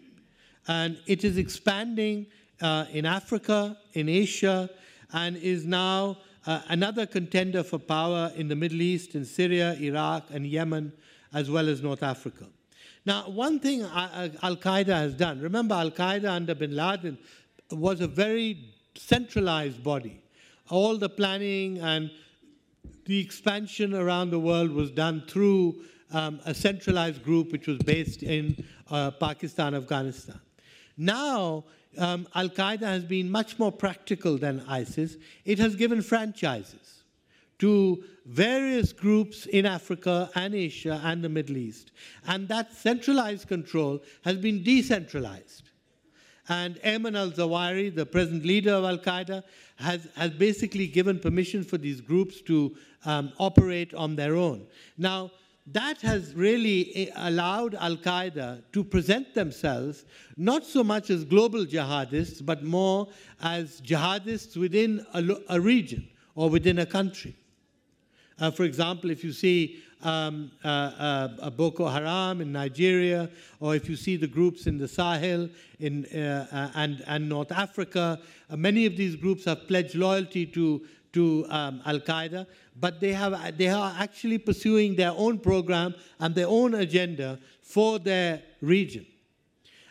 [0.67, 2.27] And it is expanding
[2.61, 4.69] uh, in Africa, in Asia,
[5.11, 10.25] and is now uh, another contender for power in the Middle East, in Syria, Iraq,
[10.29, 10.93] and Yemen,
[11.33, 12.45] as well as North Africa.
[13.07, 17.17] Now, one thing Al Qaeda has done, remember, Al Qaeda under bin Laden
[17.71, 20.21] was a very centralized body.
[20.69, 22.11] All the planning and
[23.09, 25.75] the expansion around the world was done through
[26.11, 30.39] um, a centralized group which was based in uh, Pakistan, Afghanistan.
[30.95, 31.63] Now,
[31.97, 35.17] um, Al Qaeda has been much more practical than ISIS.
[35.43, 37.03] It has given franchises
[37.57, 41.89] to various groups in Africa and Asia and the Middle East.
[42.27, 45.68] And that centralized control has been decentralized.
[46.49, 49.43] And Ayman al Zawahiri, the present leader of Al Qaeda,
[49.75, 54.65] has, has basically given permission for these groups to um, operate on their own.
[54.97, 55.31] Now,
[55.67, 61.65] that has really eh, allowed Al Qaeda to present themselves not so much as global
[61.65, 63.07] jihadists, but more
[63.41, 67.35] as jihadists within a, a region or within a country.
[68.39, 73.89] Uh, for example, if you see um, uh, uh, Boko Haram in Nigeria, or if
[73.89, 75.49] you see the groups in the Sahel
[75.79, 78.19] in, uh, uh, and, and North Africa,
[78.49, 80.81] uh, many of these groups have pledged loyalty to,
[81.13, 82.47] to um, Al Qaeda,
[82.79, 87.99] but they, have, they are actually pursuing their own program and their own agenda for
[87.99, 89.05] their region.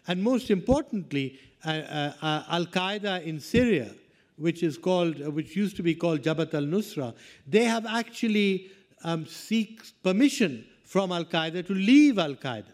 [0.07, 3.91] And most importantly, uh, Al Qaeda in Syria,
[4.37, 7.15] which is called, which used to be called Jabhat al Nusra,
[7.47, 8.71] they have actually
[9.05, 12.73] um, seek permission from Al Qaeda to leave Al Qaeda.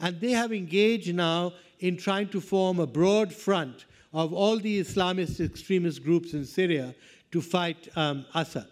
[0.00, 4.80] And they have engaged now in trying to form a broad front of all the
[4.80, 6.94] Islamist extremist groups in Syria
[7.30, 8.66] to fight um, Assad.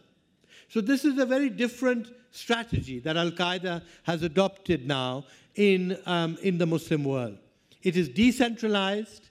[0.68, 5.24] So, this is a very different strategy that Al Qaeda has adopted now
[5.57, 7.38] in, um, in the Muslim world.
[7.82, 9.28] It is decentralized,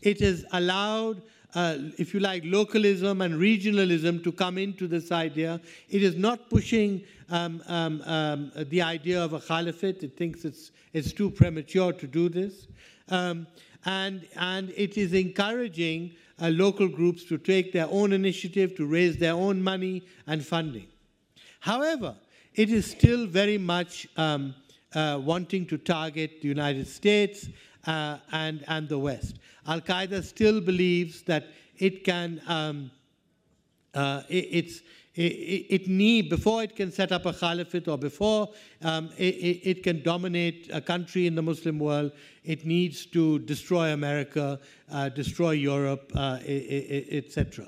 [0.00, 1.22] it has allowed
[1.54, 5.60] uh, if you like, localism and regionalism to come into this idea.
[5.88, 10.02] It is not pushing um, um, um, the idea of a caliphate.
[10.02, 12.68] It thinks it's, it's too premature to do this.
[13.08, 13.46] Um,
[13.84, 19.16] and, and it is encouraging uh, local groups to take their own initiative, to raise
[19.16, 20.86] their own money and funding.
[21.60, 22.14] However,
[22.54, 24.54] it is still very much um,
[24.94, 27.48] uh, wanting to target the United States
[27.86, 29.38] uh, and, and the West.
[29.66, 31.48] Al Qaeda still believes that
[31.78, 32.90] it can, um,
[33.94, 34.80] uh, it, it's,
[35.14, 38.48] it, it, need, before it can set up a caliphate or before
[38.82, 42.12] um, it, it, can dominate a country in the Muslim world,
[42.44, 47.66] it needs to destroy America, uh, destroy Europe, uh, etc.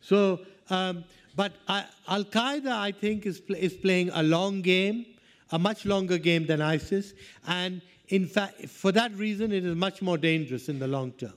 [0.00, 1.04] So, um,
[1.34, 5.06] but Al Qaeda, I think, is, is playing a long game,
[5.50, 7.14] a much longer game than ISIS,
[7.46, 11.34] and in fact, for that reason, it is much more dangerous in the long term.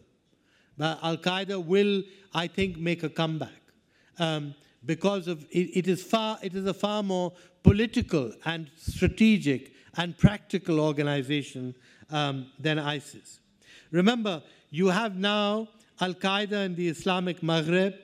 [0.77, 2.03] But Al Qaeda will,
[2.33, 3.61] I think, make a comeback
[4.19, 4.55] um,
[4.85, 6.39] because of it, it is far.
[6.41, 11.75] It is a far more political and strategic and practical organization
[12.09, 13.39] um, than ISIS.
[13.91, 15.67] Remember, you have now
[15.99, 17.95] Al Qaeda in the Islamic Maghreb.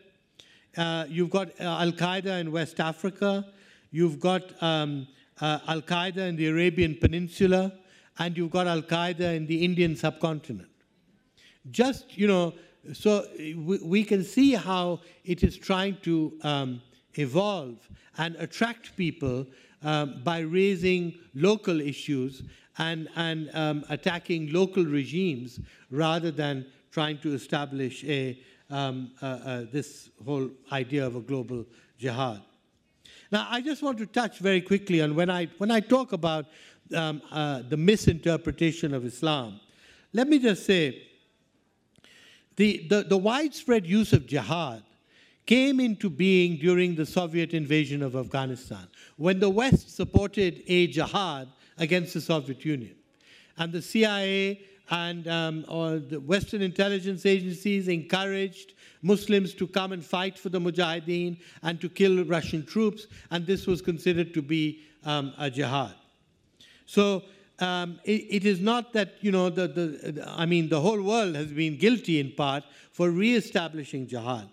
[0.76, 3.45] Uh, you've got uh, Al Qaeda in West Africa.
[3.89, 5.07] You've got um,
[5.39, 7.72] uh, Al Qaeda in the Arabian Peninsula
[8.20, 10.70] and you've got Al Qaeda in the Indian subcontinent.
[11.72, 12.53] Just, you know,
[12.93, 16.82] so we, we can see how it is trying to um,
[17.15, 17.78] evolve
[18.18, 19.45] and attract people
[19.84, 22.43] um, by raising local issues
[22.78, 25.59] and, and um, attacking local regimes
[25.91, 28.39] rather than trying to establish a,
[28.70, 31.65] um, uh, uh, this whole idea of a global
[31.97, 32.41] jihad.
[33.32, 36.45] Now, I just want to touch very quickly on when I, when I talk about
[36.94, 39.60] um, uh, the misinterpretation of Islam.
[40.14, 41.04] Let me just say
[42.56, 44.84] the, the, the widespread use of jihad
[45.46, 51.48] came into being during the Soviet invasion of Afghanistan, when the West supported a jihad
[51.78, 52.96] against the Soviet Union.
[53.58, 60.04] And the CIA and um, or the Western intelligence agencies encouraged Muslims to come and
[60.04, 64.82] fight for the Mujahideen and to kill Russian troops, and this was considered to be
[65.04, 65.96] um, a jihad.
[66.88, 67.24] So
[67.60, 71.36] um, it, it is not that, you know, the, the, I mean, the whole world
[71.36, 74.50] has been guilty in part for re-establishing jihad.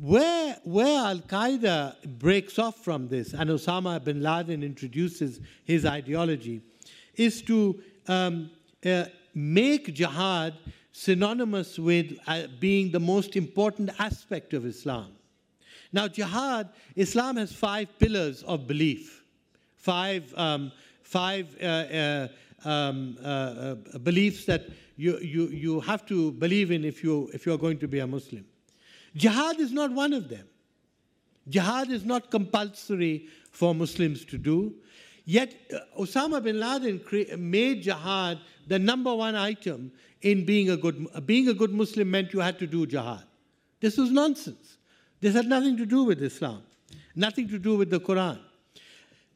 [0.00, 6.62] Where, where Al Qaeda breaks off from this, and Osama bin Laden introduces his ideology,
[7.16, 8.50] is to um,
[8.84, 10.54] uh, make jihad
[10.92, 15.12] synonymous with uh, being the most important aspect of Islam.
[15.92, 19.24] Now, jihad, Islam has five pillars of belief,
[19.76, 20.72] five um,
[21.12, 22.28] five uh, uh,
[22.64, 24.62] um, uh, beliefs that
[24.96, 27.98] you, you, you have to believe in if you, if you are going to be
[27.98, 28.44] a Muslim.
[29.14, 30.46] Jihad is not one of them.
[31.48, 34.74] Jihad is not compulsory for Muslims to do.
[35.24, 35.54] Yet
[35.98, 37.00] Osama bin Laden
[37.38, 39.92] made jihad the number one item
[40.22, 43.24] in being a good being a good Muslim meant you had to do jihad.
[43.80, 44.78] This was nonsense.
[45.20, 46.62] This had nothing to do with Islam,
[47.14, 48.40] nothing to do with the Quran.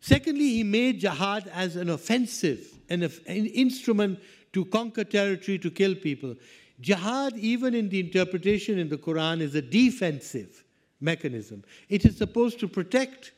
[0.00, 4.18] Secondly, he made jihad as an offensive, an, an instrument
[4.52, 6.34] to conquer territory, to kill people.
[6.80, 10.64] Jihad, even in the interpretation in the Quran, is a defensive
[11.00, 11.64] mechanism.
[11.88, 13.32] It is supposed to protect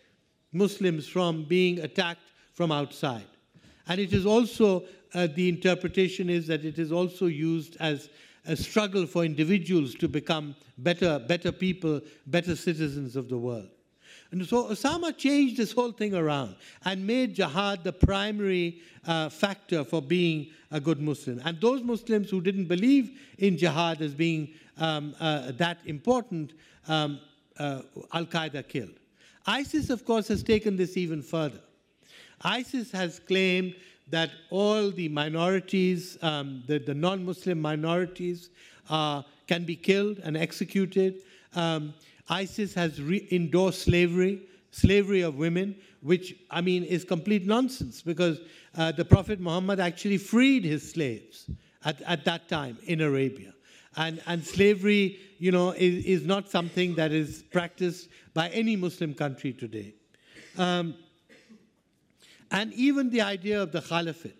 [0.52, 3.26] Muslims from being attacked from outside.
[3.86, 4.84] And it is also,
[5.14, 8.08] uh, the interpretation is that it is also used as
[8.46, 13.68] a struggle for individuals to become better, better people, better citizens of the world.
[14.30, 19.84] And so Osama changed this whole thing around and made jihad the primary uh, factor
[19.84, 21.40] for being a good Muslim.
[21.44, 26.52] And those Muslims who didn't believe in jihad as being um, uh, that important,
[26.88, 27.20] um,
[27.58, 28.98] uh, Al Qaeda killed.
[29.46, 31.60] ISIS, of course, has taken this even further.
[32.42, 33.74] ISIS has claimed
[34.10, 38.50] that all the minorities, um, the, the non Muslim minorities,
[38.90, 41.22] uh, can be killed and executed.
[41.54, 41.94] Um,
[42.28, 42.98] ISIS has
[43.30, 48.40] endorsed slavery, slavery of women, which, I mean, is complete nonsense because
[48.76, 51.50] uh, the Prophet Muhammad actually freed his slaves
[51.84, 53.54] at, at that time in Arabia.
[53.96, 59.14] And, and slavery, you know, is, is not something that is practiced by any Muslim
[59.14, 59.94] country today.
[60.56, 60.94] Um,
[62.50, 64.36] and even the idea of the caliphate.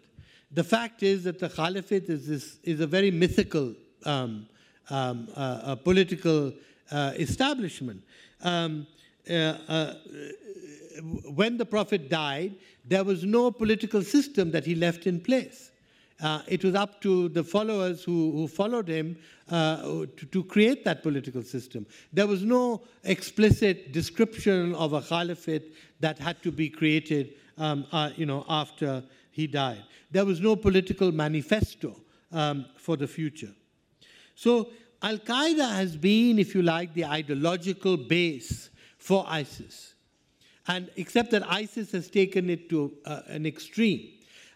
[0.53, 3.75] The fact is that the caliphate is, this, is a very mythical
[4.05, 4.47] um,
[4.89, 6.53] um, uh, political
[6.93, 8.03] establishment.
[8.43, 8.87] Um,
[9.29, 9.95] uh, uh,
[11.35, 15.71] when the Prophet died, there was no political system that he left in place.
[16.21, 19.17] Uh, it was up to the followers who, who followed him
[19.51, 21.87] uh, to, to, create that political system.
[22.13, 28.11] There was no explicit description of a caliphate that had to be created um, uh,
[28.17, 29.85] you know, after he died.
[30.11, 32.01] There was no political manifesto
[32.33, 33.55] um, for the future.
[34.35, 34.71] So
[35.03, 39.95] Al Qaeda has been, if you like, the ideological base for ISIS.
[40.67, 44.09] And except that ISIS has taken it to uh, an extreme.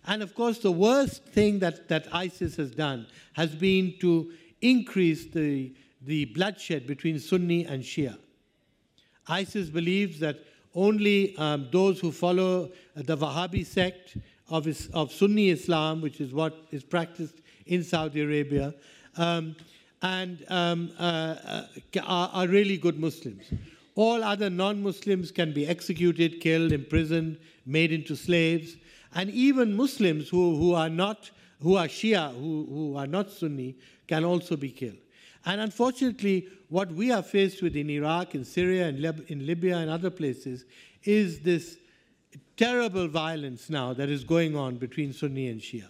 [0.06, 5.26] And of course, the worst thing that, that ISIS has done has been to increase
[5.26, 5.72] the,
[6.02, 8.18] the bloodshed between Sunni and Shia.
[9.28, 10.40] ISIS believes that
[10.74, 14.16] only um, those who follow the Wahhabi sect
[14.48, 18.74] of, is, of Sunni Islam, which is what is practiced in Saudi Arabia,
[19.16, 19.54] um,
[20.02, 21.64] and um, uh, uh,
[22.04, 23.44] are, are really good Muslims.
[23.94, 28.76] All other non Muslims can be executed, killed, imprisoned, made into slaves.
[29.14, 31.30] And even Muslims who, who are not,
[31.60, 33.76] who are Shia, who, who are not Sunni,
[34.08, 34.96] can also be killed.
[35.44, 39.78] And unfortunately, what we are faced with in Iraq, in Syria, in, Lib- in Libya,
[39.78, 40.64] and other places
[41.04, 41.78] is this
[42.56, 45.88] terrible violence now that is going on between Sunni and Shia.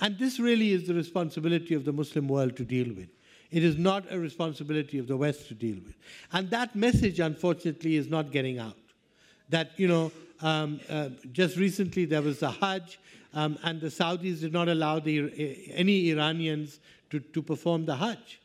[0.00, 3.08] And this really is the responsibility of the Muslim world to deal with.
[3.54, 5.94] It is not a responsibility of the West to deal with.
[6.32, 8.76] And that message, unfortunately, is not getting out.
[9.48, 12.98] That, you know, um, uh, just recently there was the Hajj,
[13.32, 16.80] um, and the Saudis did not allow the, any Iranians
[17.10, 18.40] to, to perform the Hajj.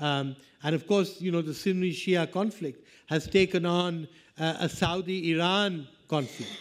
[0.00, 4.06] Um, and of course, you know, the Sunni Shia conflict has taken on
[4.38, 6.52] uh, a Saudi Iran conflict.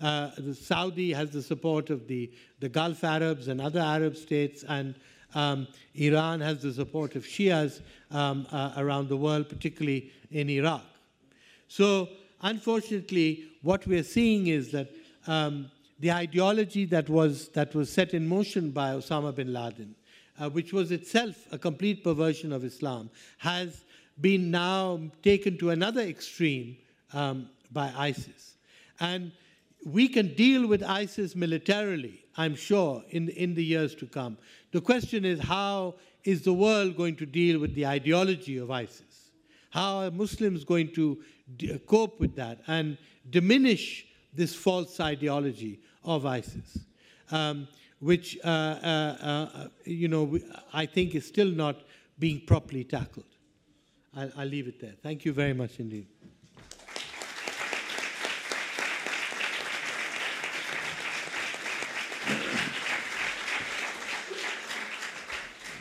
[0.00, 2.28] Uh, the Saudi has the support of the,
[2.58, 4.96] the Gulf Arabs and other Arab states, and
[5.36, 10.84] um, Iran has the support of Shias um, uh, around the world, particularly in Iraq.
[11.68, 12.08] So,
[12.40, 14.88] unfortunately, what we're seeing is that
[15.26, 15.70] um,
[16.00, 19.94] the ideology that was, that was set in motion by Osama bin Laden,
[20.38, 23.84] uh, which was itself a complete perversion of Islam, has
[24.20, 26.78] been now taken to another extreme
[27.12, 28.56] um, by ISIS.
[29.00, 29.32] And
[29.86, 34.36] we can deal with ISIS militarily, I'm sure, in, in the years to come.
[34.72, 39.30] The question is how is the world going to deal with the ideology of ISIS?
[39.70, 41.22] How are Muslims going to
[41.86, 42.98] cope with that and
[43.30, 46.78] diminish this false ideology of ISIS,
[47.30, 47.68] um,
[48.00, 50.36] which, uh, uh, uh, you know,
[50.72, 51.76] I think is still not
[52.18, 53.26] being properly tackled.
[54.16, 54.94] I'll, I'll leave it there.
[55.00, 56.08] Thank you very much indeed.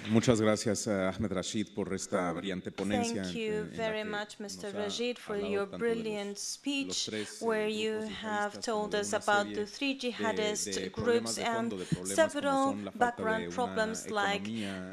[0.09, 3.23] Muchas gracias, uh, Ahmed Rashid, por esta brillante ponencia.
[3.23, 4.73] Thank you very much, Mr.
[4.73, 11.37] Rashid, for your brilliant speech, where you have told us about the three jihadist groups
[11.37, 14.43] and several background problems like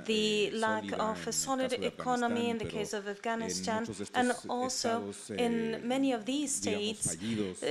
[0.06, 6.12] the lack of a solid economy in the case of Afghanistan, and also in many
[6.12, 7.16] of these states,
[7.62, 7.66] uh,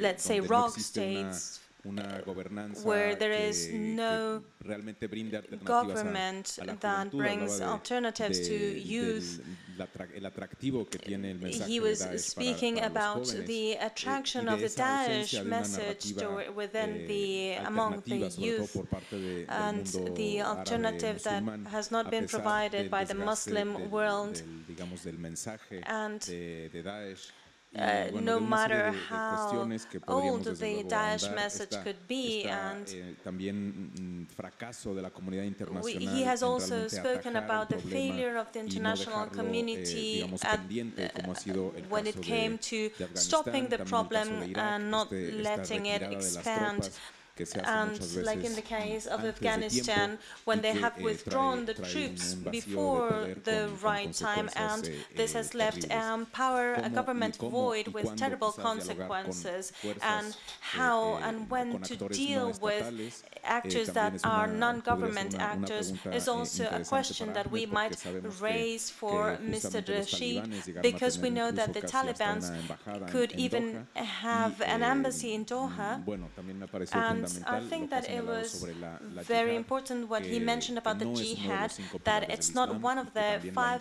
[0.00, 1.60] let's say rogue states,
[2.82, 4.42] where there is no
[5.64, 9.40] government that brings alternatives to youth.
[11.66, 16.14] He was speaking about the attraction of the Daesh message
[16.54, 18.76] within eh, the among the youth
[19.48, 24.42] and the alternative that has not been provided by the Muslim world
[25.86, 26.20] and
[27.78, 29.68] uh, no matter how
[30.08, 32.44] old the Daesh message could be.
[32.44, 34.26] And eh, mm,
[35.84, 40.60] we, he has also spoken about the failure of the international eh, community at,
[41.88, 46.90] when it came to stopping the problem and not letting it expand
[47.64, 53.28] and like in the case of Afghanistan, when they have eh, withdrawn the troops before
[53.44, 59.72] the right time, and this has left um, power, a government void with terrible consequences,
[60.02, 66.64] and how eh, and when to deal with actors that are non-government actors is also
[66.70, 67.96] a question that we might
[68.40, 69.86] raise for Mr.
[69.86, 72.40] Rashid, because we know that the Taliban
[73.10, 76.02] could even have an embassy in Doha,
[76.92, 78.48] and I think that it was
[79.34, 81.72] very important what he mentioned about the jihad,
[82.04, 83.80] that it's not one of the five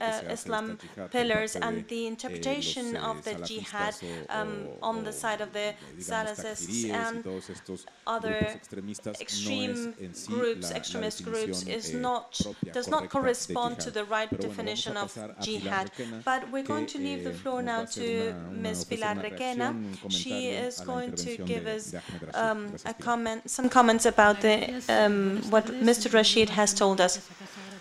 [0.00, 0.78] uh, Islam
[1.10, 3.94] pillars, and the interpretation of the jihad
[4.28, 4.52] um,
[4.82, 5.68] on the side of the
[5.98, 7.16] Salafists and
[8.06, 8.36] other
[9.26, 9.94] extreme
[10.26, 12.40] groups, extremist groups, is not
[12.72, 15.08] does not correspond to the right definition of
[15.40, 15.90] jihad.
[16.24, 18.84] But we're going to leave the floor now to Ms.
[18.84, 19.68] Pilar Requena.
[20.20, 21.94] She is going to give us
[22.34, 24.56] um, a comment, some comments about the,
[24.88, 26.12] um, what Mr.
[26.12, 27.28] Rashid has told us.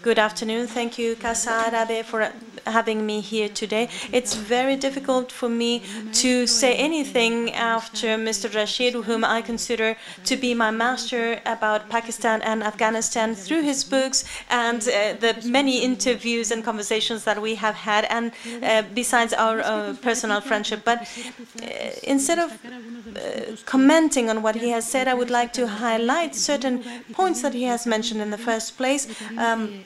[0.01, 0.67] Good afternoon.
[0.67, 2.31] Thank you, Casa Arabe, for
[2.71, 3.89] having me here today.
[4.11, 8.53] It's very difficult for me to say anything after Mr.
[8.53, 9.95] Rashid, whom I consider
[10.25, 15.83] to be my master about Pakistan and Afghanistan through his books and uh, the many
[15.83, 18.31] interviews and conversations that we have had, and
[18.63, 20.81] uh, besides our uh, personal friendship.
[20.85, 21.65] But uh,
[22.03, 26.83] instead of uh, commenting on what he has said, I would like to highlight certain
[27.13, 29.07] points that he has mentioned in the first place.
[29.37, 29.83] Um,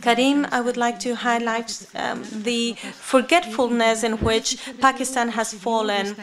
[0.00, 6.16] Karim, I would like to highlight um, the forgetfulness in which Pakistan has fallen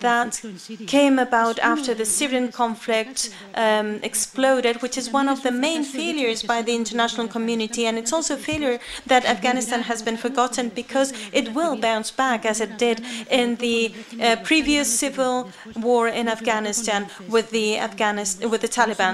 [0.00, 0.40] that
[0.86, 6.42] came about after the Syrian conflict um, exploded, which is one of the main failures
[6.42, 7.86] by the international community.
[7.86, 12.44] And it's also a failure that Afghanistan has been forgotten because it will bounce back
[12.44, 18.60] as it did in the uh, previous civil war in Afghanistan with the Afghanistan with
[18.60, 19.12] the Taliban.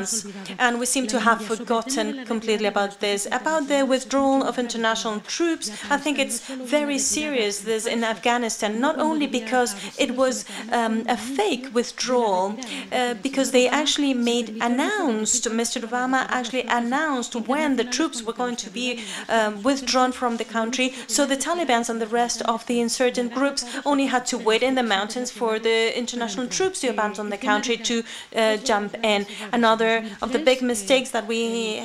[0.59, 3.27] And we seem to have forgotten completely about this.
[3.27, 8.99] About the withdrawal of international troops, I think it's very serious this in Afghanistan, not
[8.99, 12.59] only because because it was um, a fake withdrawal,
[12.93, 15.81] uh, because they actually made announced, Mr.
[15.83, 20.95] Obama actually announced when the troops were going to be um, withdrawn from the country.
[21.07, 24.75] So the Taliban and the rest of the insurgent groups only had to wait in
[24.75, 28.03] the mountains for the international troops to abandon the country to
[28.35, 29.27] uh, jump in.
[29.53, 31.77] Another of the big mistakes that we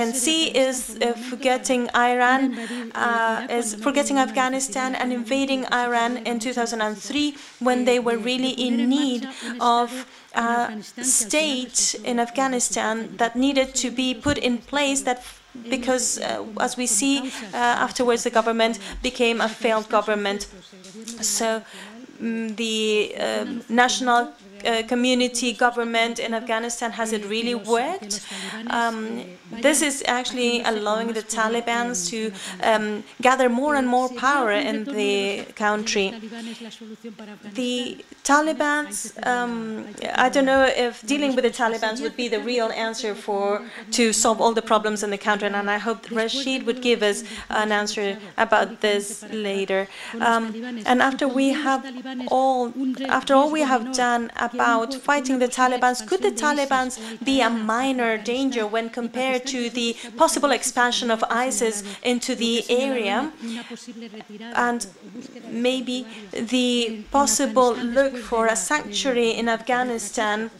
[0.00, 2.58] can see is uh, forgetting Iran,
[2.94, 7.25] uh, is forgetting Afghanistan and invading Iran in 2003
[7.58, 9.28] when they were really in need
[9.60, 15.22] of a state in Afghanistan that needed to be put in place that
[15.70, 17.18] because uh, as we see
[17.54, 17.56] uh,
[17.86, 20.46] afterwards the government became a failed government.
[21.20, 21.62] So
[22.20, 24.32] um, the uh, national
[24.64, 28.26] uh, community government in Afghanistan, has it really worked?
[28.68, 29.24] Um,
[29.62, 32.32] this is actually allowing the Taliban to
[32.62, 36.12] um, gather more and more power in the country.
[37.54, 38.86] The Taliban,
[39.26, 43.62] um, I don't know if dealing with the Taliban would be the real answer for
[43.92, 47.24] to solve all the problems in the country, and I hope Rashid would give us
[47.50, 49.88] an answer about this later.
[50.20, 50.54] Um,
[50.86, 51.86] and after we have
[52.28, 52.72] all,
[53.08, 56.88] after all we have done about fighting the Taliban, could the Taliban
[57.24, 63.32] be a minor danger when compared to the possible expansion of ISIS into the area?
[64.54, 64.86] And
[65.48, 70.50] maybe the possible look for a sanctuary in Afghanistan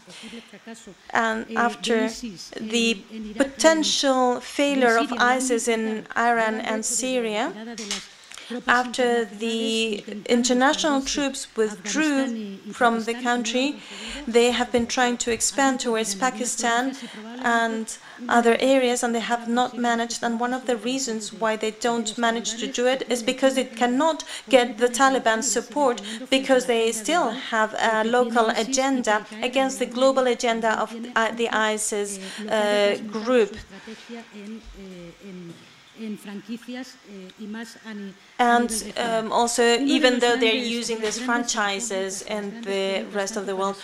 [1.11, 2.09] and after
[2.59, 2.95] the
[3.37, 7.53] potential failure of ISIS in Iran and Syria,
[8.67, 13.79] after the international troops withdrew from the country,
[14.27, 16.95] they have been trying to expand towards Pakistan
[17.41, 17.97] and
[18.29, 20.23] other areas, and they have not managed.
[20.23, 23.65] And one of the reasons why they don't manage to do it is because they
[23.65, 30.27] cannot get the Taliban support because they still have a local agenda against the global
[30.27, 30.91] agenda of
[31.37, 32.19] the ISIS
[32.49, 33.55] uh, group.
[38.39, 43.77] And um, also, even though they're using these franchises in the rest of the world,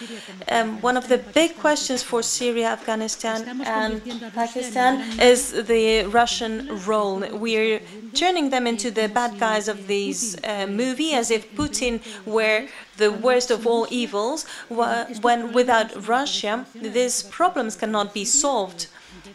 [0.49, 4.01] um, one of the big questions for Syria, Afghanistan, and
[4.33, 7.19] Pakistan is the Russian role.
[7.31, 7.81] We're
[8.13, 13.11] turning them into the bad guys of this uh, movie, as if Putin were the
[13.11, 18.87] worst of all evils, when without Russia, these problems cannot be solved.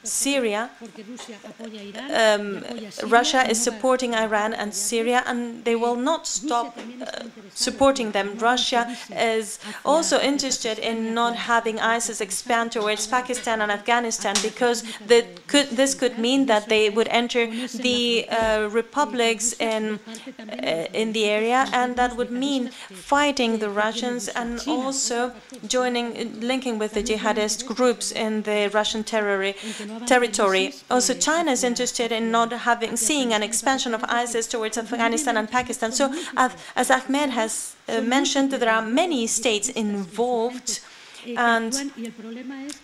[0.03, 0.71] Syria,
[2.15, 2.65] um,
[3.07, 7.25] Russia is supporting Iran and Syria, and they will not stop uh,
[7.55, 8.39] supporting them.
[8.39, 14.83] Russia is also interested in not having ISIS expand towards Pakistan and Afghanistan because
[15.47, 19.99] could, this could mean that they would enter the uh, republics in
[20.39, 25.33] uh, in the area, and that would mean fighting the Russians and also
[25.67, 29.39] joining, linking with the jihadist groups in the Russian terror
[30.07, 30.75] territory.
[30.91, 35.51] Also, China is interested in not having seeing an expansion of ISIS towards Afghanistan and
[35.51, 35.93] Pakistan.
[35.93, 40.81] So, as Ahmed has uh, mentioned, there are many states involved
[41.37, 41.73] And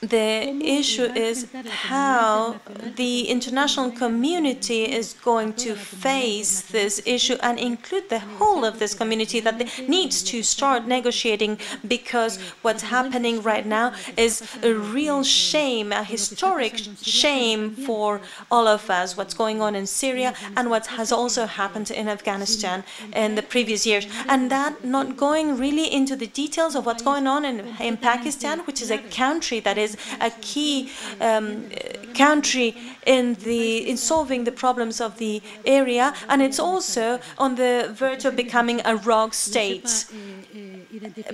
[0.00, 0.28] the
[0.62, 2.60] issue is how
[2.96, 8.94] the international community is going to face this issue and include the whole of this
[8.94, 15.92] community that needs to start negotiating because what's happening right now is a real shame,
[15.92, 18.20] a historic shame for
[18.50, 22.84] all of us, what's going on in Syria and what has also happened in Afghanistan
[23.14, 24.06] in the previous years.
[24.28, 28.33] And that not going really into the details of what's going on in, in Pakistan,
[28.66, 31.68] which is a country that is a key um,
[32.14, 32.76] country
[33.06, 38.24] in the in solving the problems of the area, and it's also on the verge
[38.24, 40.06] of becoming a rogue state.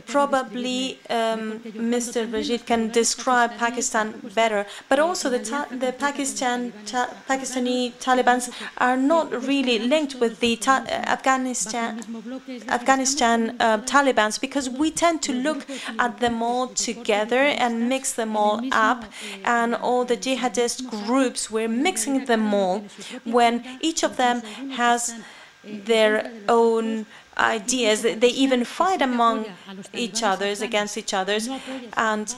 [0.07, 1.61] Probably um,
[1.95, 2.33] Mr.
[2.33, 5.39] Rashid can describe Pakistan better, but also the,
[5.71, 8.41] the Pakistan ta Pakistani Taliban
[8.79, 12.01] are not really linked with the ta Afghanistan
[12.69, 15.67] Afghanistan uh, Taliban because we tend to look
[15.99, 19.05] at them all together and mix them all up,
[19.45, 22.85] and all the jihadist groups we're mixing them all
[23.25, 24.43] when each of them
[24.83, 25.15] has
[25.65, 28.03] their own ideas.
[28.03, 29.47] They even fight among
[29.93, 31.49] each others, against each others.
[31.97, 32.35] And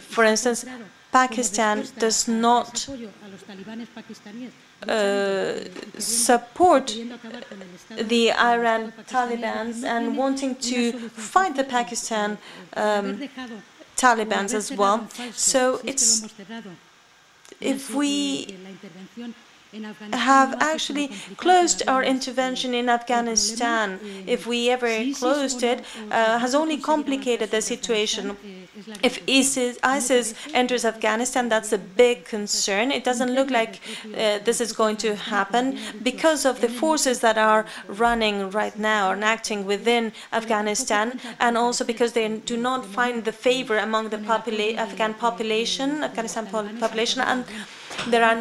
[0.00, 0.64] for instance,
[1.12, 2.88] Pakistan does not
[4.88, 5.54] uh,
[5.98, 6.96] support
[7.96, 12.38] the Iran Taliban's and wanting to fight the Pakistan
[12.76, 13.20] um,
[13.96, 15.08] Taliban as well.
[15.32, 16.26] So it's
[17.60, 18.56] if we
[20.12, 26.76] have actually closed our intervention in Afghanistan, if we ever closed it, uh, has only
[26.76, 28.36] complicated the situation.
[29.02, 32.90] If ISIS, ISIS, enters Afghanistan, that's a big concern.
[32.90, 37.38] It doesn't look like uh, this is going to happen because of the forces that
[37.38, 43.24] are running right now and acting within Afghanistan, and also because they do not find
[43.24, 47.44] the favor among the popula Afghan population, Afghanistan population, and
[48.08, 48.38] there are,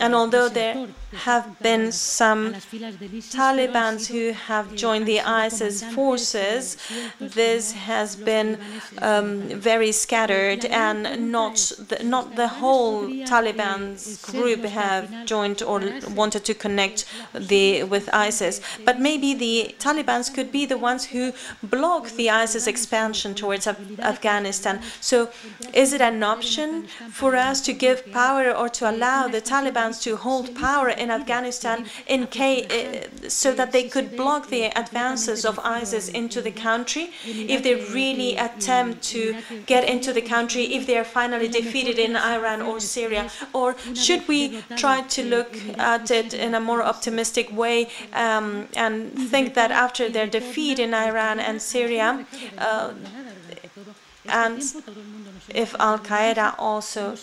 [0.00, 6.76] and although there have been some Taliban who have joined the ISIS forces,
[7.20, 8.58] this has been
[8.98, 11.56] um, very scattered, and not
[11.88, 13.96] the, not the whole Taliban
[14.32, 15.80] group have joined or
[16.14, 18.60] wanted to connect the with ISIS.
[18.84, 23.78] But maybe the Taliban could be the ones who block the ISIS expansion towards Af
[23.98, 24.80] Afghanistan.
[25.00, 25.30] So,
[25.72, 30.16] is it an option for us to give power or to allow the Taliban to
[30.16, 31.78] hold power in Afghanistan
[32.14, 37.04] in uh, so that they could block the advances of ISIS into the country
[37.54, 39.22] if they really attempt to
[39.66, 43.22] get into the country, if they are finally defeated in Iran or Syria?
[43.52, 45.52] Or should we try to look
[45.94, 48.94] at it in a more optimistic way um, and
[49.32, 52.94] think that after their defeat in Iran and Syria, uh,
[54.26, 54.62] and
[55.48, 57.16] if Al Qaeda also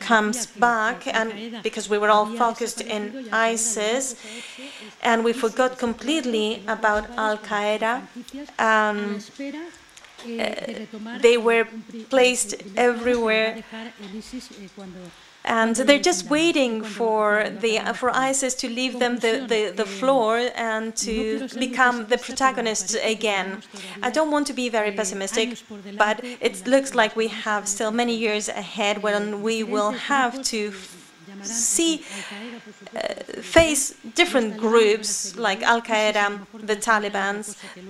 [0.00, 4.16] comes back, and because we were all focused in ISIS,
[5.02, 8.02] and we forgot completely about Al Qaeda.
[8.58, 9.20] Um,
[10.18, 11.64] uh, they were
[12.10, 13.62] placed everywhere
[15.44, 20.50] and they're just waiting for the for ISIS to leave them the, the, the floor
[20.54, 23.62] and to become the protagonists again.
[24.02, 25.62] I don't want to be very pessimistic,
[25.96, 30.72] but it looks like we have still many years ahead when we will have to
[31.42, 32.04] see,
[32.94, 37.44] uh, face different groups like Al Qaeda, the Taliban.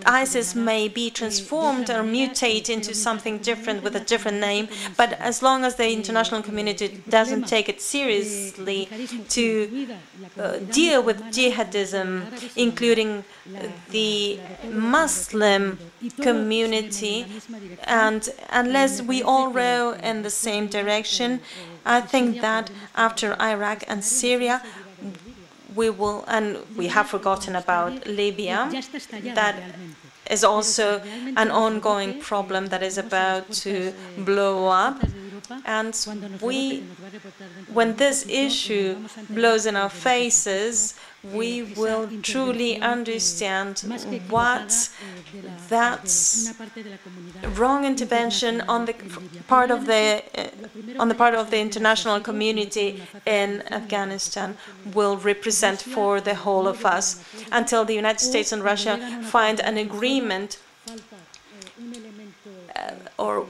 [0.06, 5.42] ISIS may be transformed or mutate into something different with a different name, but as
[5.42, 8.88] long as the international community doesn't take it seriously
[9.28, 9.88] to
[10.38, 12.08] uh, deal with jihadism,
[12.56, 13.24] including
[13.90, 14.38] the
[14.70, 15.78] Muslim
[16.20, 17.26] community,
[17.84, 21.40] and unless we all row in the same direction,
[21.88, 24.62] I think that after Iraq and Syria,
[25.74, 28.68] we will, and we have forgotten about Libya,
[29.34, 29.56] that
[30.30, 31.00] is also
[31.36, 35.02] an ongoing problem that is about to blow up.
[35.64, 35.94] And
[36.40, 36.80] we,
[37.72, 38.96] when this issue
[39.30, 43.80] blows in our faces, we will truly understand
[44.28, 44.90] what
[45.68, 46.08] that
[47.56, 48.94] wrong intervention on the
[49.48, 54.56] part of the uh, on the part of the international community in Afghanistan
[54.94, 59.76] will represent for the whole of us until the United States and Russia find an
[59.76, 60.58] agreement
[62.76, 63.46] uh, or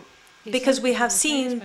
[0.50, 1.62] because we have seen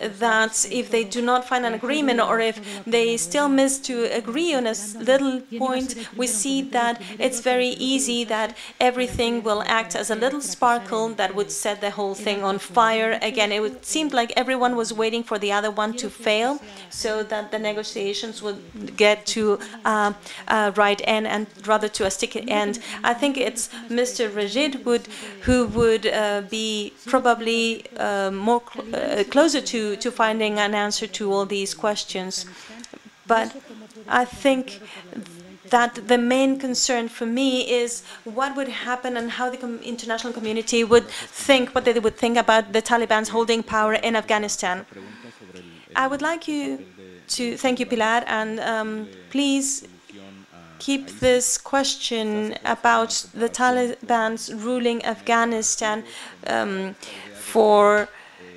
[0.00, 4.54] that if they do not find an agreement or if they still miss to agree
[4.54, 10.10] on a little point, we see that it's very easy that everything will act as
[10.10, 13.18] a little sparkle that would set the whole thing on fire.
[13.22, 17.50] Again, it seemed like everyone was waiting for the other one to fail so that
[17.50, 20.12] the negotiations would get to uh,
[20.48, 22.78] uh, right end and rather to a sticky end.
[23.02, 24.34] I think it's Mr.
[24.34, 25.08] Rashid would,
[25.42, 31.06] who would uh, be probably uh, more cl uh, closer to, to finding an answer
[31.18, 32.46] to all these questions.
[33.26, 33.48] But
[34.08, 34.80] I think
[35.70, 37.48] that the main concern for me
[37.82, 41.08] is what would happen and how the com international community would
[41.46, 44.76] think, what they would think about the Taliban's holding power in Afghanistan.
[45.96, 46.84] I would like you
[47.36, 49.86] to thank you, Pilar, and um, please
[50.78, 56.04] keep this question about the Taliban's ruling Afghanistan
[56.46, 56.94] um,
[57.54, 58.08] for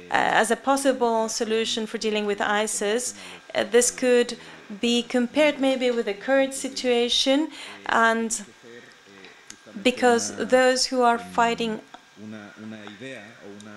[0.10, 3.04] uh, as a possible solution for dealing with ISIS.
[3.54, 4.30] Uh, this could
[4.82, 7.38] be compared maybe with the Kurd situation
[7.86, 8.30] and
[9.84, 10.24] because
[10.58, 11.80] those who are fighting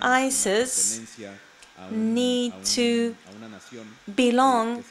[0.01, 0.77] ISIS
[1.91, 3.15] need to
[4.25, 4.85] belong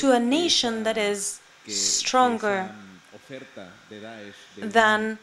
[0.00, 2.68] to a nation that is stronger
[4.58, 5.18] than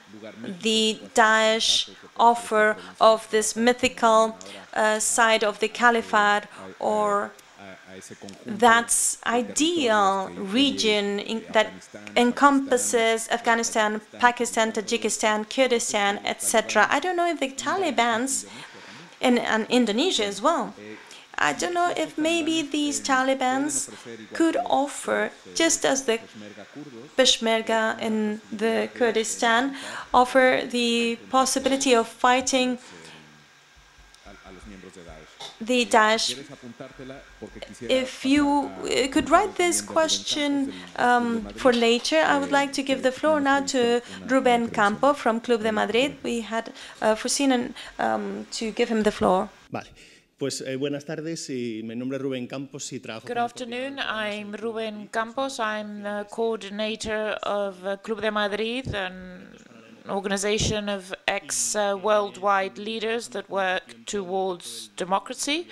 [0.61, 1.89] the Daesh
[2.19, 4.37] offer of this mythical
[4.73, 6.43] uh, side of the caliphate
[6.79, 7.31] or
[8.45, 11.71] that ideal region in, that
[12.15, 16.87] encompasses Afghanistan, Pakistan, Tajikistan, Kurdistan, etc.
[16.89, 18.45] I don't know if the Taliban's
[19.19, 20.73] in, and Indonesia as well
[21.39, 23.89] I don't know if maybe these Talibans
[24.33, 26.19] could offer, just as the
[27.15, 29.75] Peshmerga in the Kurdistan,
[30.13, 32.79] offer the possibility of fighting
[35.61, 36.37] the Daesh.
[37.89, 38.71] If you
[39.11, 43.61] could write this question um, for later, I would like to give the floor now
[43.65, 46.17] to Ruben Campo from Club de Madrid.
[46.23, 49.49] We had uh, foreseen um, to give him the floor.
[49.71, 49.83] Vale.
[50.37, 53.27] Pues eh, buenas tardes, y mi nombre es Rubén Campos y trabajo.
[53.27, 55.57] Good afternoon, I'm Rubén Campos.
[55.57, 59.47] I'm the coordinator of uh, Club de Madrid, an
[60.07, 65.65] organization of ex-worldwide uh, leaders that work towards democracy.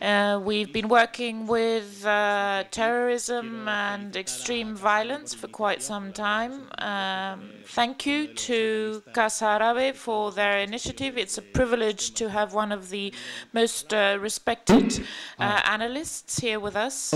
[0.00, 6.68] Uh, we've been working with uh, terrorism and extreme violence for quite some time.
[6.78, 11.18] Um, thank you to Casa Árabe for their initiative.
[11.18, 13.12] It's a privilege to have one of the
[13.52, 15.04] most uh, respected
[15.38, 17.12] uh, analysts here with us.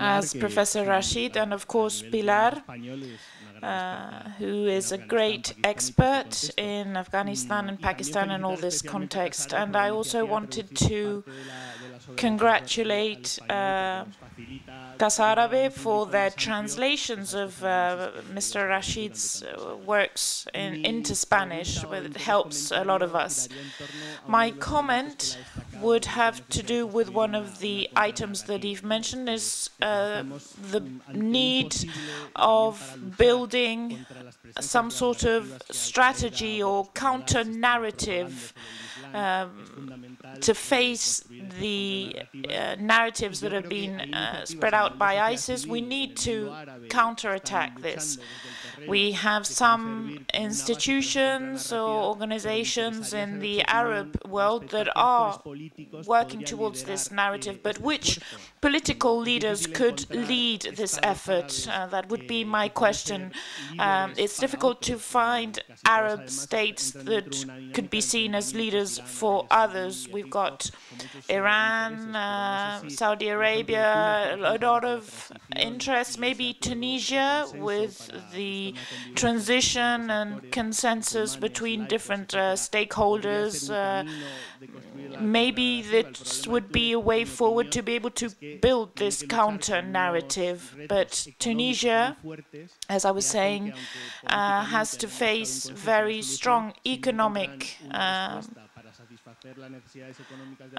[0.00, 2.62] As Professor Rashid and of course Pilar,
[3.64, 9.54] uh, who is a great expert in Afghanistan and Pakistan and all this context.
[9.54, 11.24] And I also wanted to
[12.16, 14.04] congratulate uh,
[14.98, 18.68] Casa Árabe for their translations of uh, Mr.
[18.68, 23.48] Rashid's uh, works in, into Spanish, it helps a lot of us.
[24.26, 25.38] My comment
[25.80, 30.22] would have to do with one of the items that Yves mentioned, is uh,
[30.70, 30.82] the
[31.12, 31.74] need
[32.36, 34.06] of building
[34.60, 38.54] some sort of strategy or counter-narrative
[39.14, 41.22] um, to face
[41.60, 42.16] the
[42.50, 46.52] uh, narratives that have been uh, spread out by ISIS, we need to
[46.88, 48.18] counterattack this.
[48.88, 55.40] We have some institutions or organizations in the Arab world that are
[56.06, 58.18] working towards this narrative, but which
[58.60, 61.68] political leaders could lead this effort?
[61.70, 63.32] Uh, that would be my question.
[63.78, 67.44] Um, it's difficult to find Arab states that
[67.74, 70.08] could be seen as leaders for others.
[70.08, 70.70] We've got
[71.28, 78.74] Iran, uh, Saudi Arabia, a lot of interest, maybe Tunisia with the
[79.14, 83.70] transition and consensus between different uh, stakeholders.
[83.70, 84.04] Uh,
[85.20, 88.30] maybe this would be a way forward to be able to
[88.60, 90.76] build this counter narrative.
[90.88, 92.16] But Tunisia,
[92.88, 93.72] as I was saying,
[94.26, 98.42] uh, has to face very strong economic um,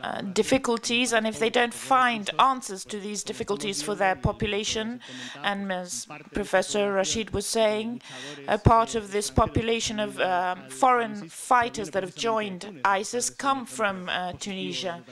[0.02, 5.00] uh, difficulties, and if they don't find answers to these difficulties for their population,
[5.44, 8.02] and as Professor Rashid was saying,
[8.48, 14.10] a part of this population of uh, foreign fighters that have joined ISIS come from
[14.10, 15.04] uh, Tunisia.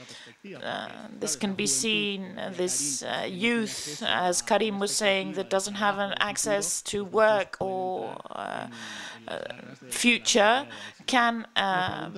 [0.62, 0.88] Uh,
[1.20, 5.98] this can be seen, uh, this uh, youth, as Karim was saying, that doesn't have
[5.98, 8.16] an access to work or
[9.88, 10.66] future
[11.06, 12.10] can uh,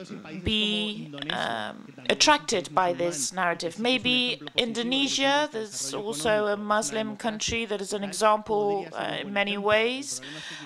[0.44, 3.78] be um, attracted by this narrative.
[3.78, 10.20] Maybe Indonesia, there's also a Muslim country that is an example uh, in many ways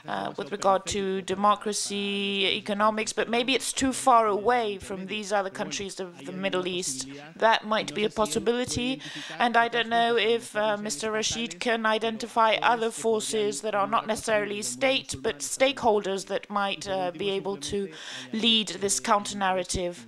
[0.07, 5.51] uh, with regard to democracy, economics, but maybe it's too far away from these other
[5.51, 7.07] countries of the Middle East.
[7.37, 9.01] That might be a possibility,
[9.39, 11.13] and I don't know if uh, Mr.
[11.13, 17.11] Rashid can identify other forces that are not necessarily state, but stakeholders that might uh,
[17.13, 17.89] be able to
[18.33, 20.07] lead this counter narrative.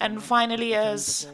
[0.00, 1.26] And finally, as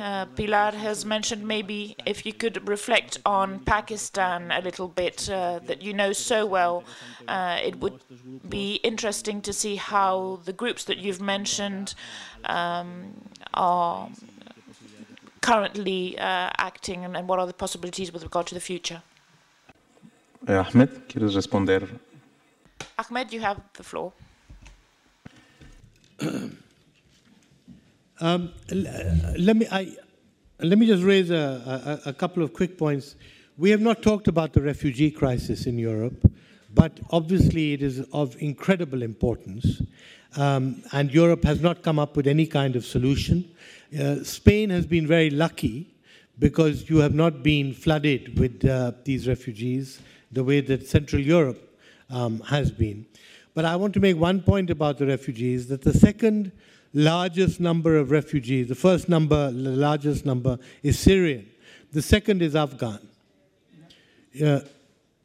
[0.00, 5.60] uh, Pilar has mentioned, maybe if you could reflect on Pakistan a little bit, uh,
[5.66, 6.84] that you know so well,
[7.28, 8.00] uh, it would
[8.48, 11.94] be interesting to see how the groups that you've mentioned
[12.44, 13.12] um,
[13.54, 14.08] are
[15.40, 19.02] currently uh, acting and, and, what are the possibilities with regard to the future.
[20.46, 21.88] Eh, Ahmed, ¿quieres responder?
[22.98, 24.12] Ahmed, you have the floor.
[28.20, 29.96] Um, let me I,
[30.60, 33.16] let me just raise a, a, a, couple of quick points.
[33.58, 36.30] We have not talked about the refugee crisis in Europe,
[36.74, 39.82] but obviously it is of incredible importance.
[40.36, 43.50] Um, and Europe has not come up with any kind of solution.
[43.98, 45.94] Uh, Spain has been very lucky
[46.38, 50.00] because you have not been flooded with uh, these refugees
[50.30, 53.04] the way that Central Europe um, has been.
[53.54, 56.52] But I want to make one point about the refugees that the second
[56.94, 61.48] largest number of refugees, the first number, the largest number, is Syrian.
[61.92, 62.98] The second is Afghan.
[64.42, 64.60] Uh,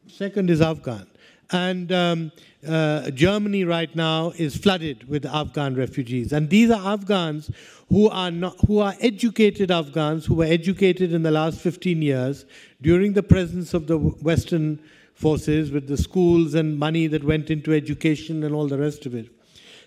[0.07, 1.07] second is Afghan.
[1.51, 2.32] And um,
[2.67, 6.34] uh, Germany right now is flooded with Afghan refugees.
[6.34, 7.49] And these are Afghans
[7.89, 12.45] who are, not, who are educated Afghans, who were educated in the last 15 years
[12.82, 14.80] during the presence of the Western
[15.18, 19.15] forces with the schools and money that went into education and all the rest of
[19.15, 19.30] it.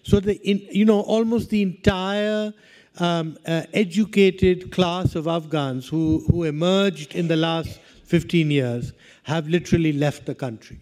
[0.02, 2.52] So, the, in, you know, almost the entire
[2.98, 9.46] um, uh, educated class of Afghans who, who emerged in the last 15 years have
[9.46, 10.80] literally left the country.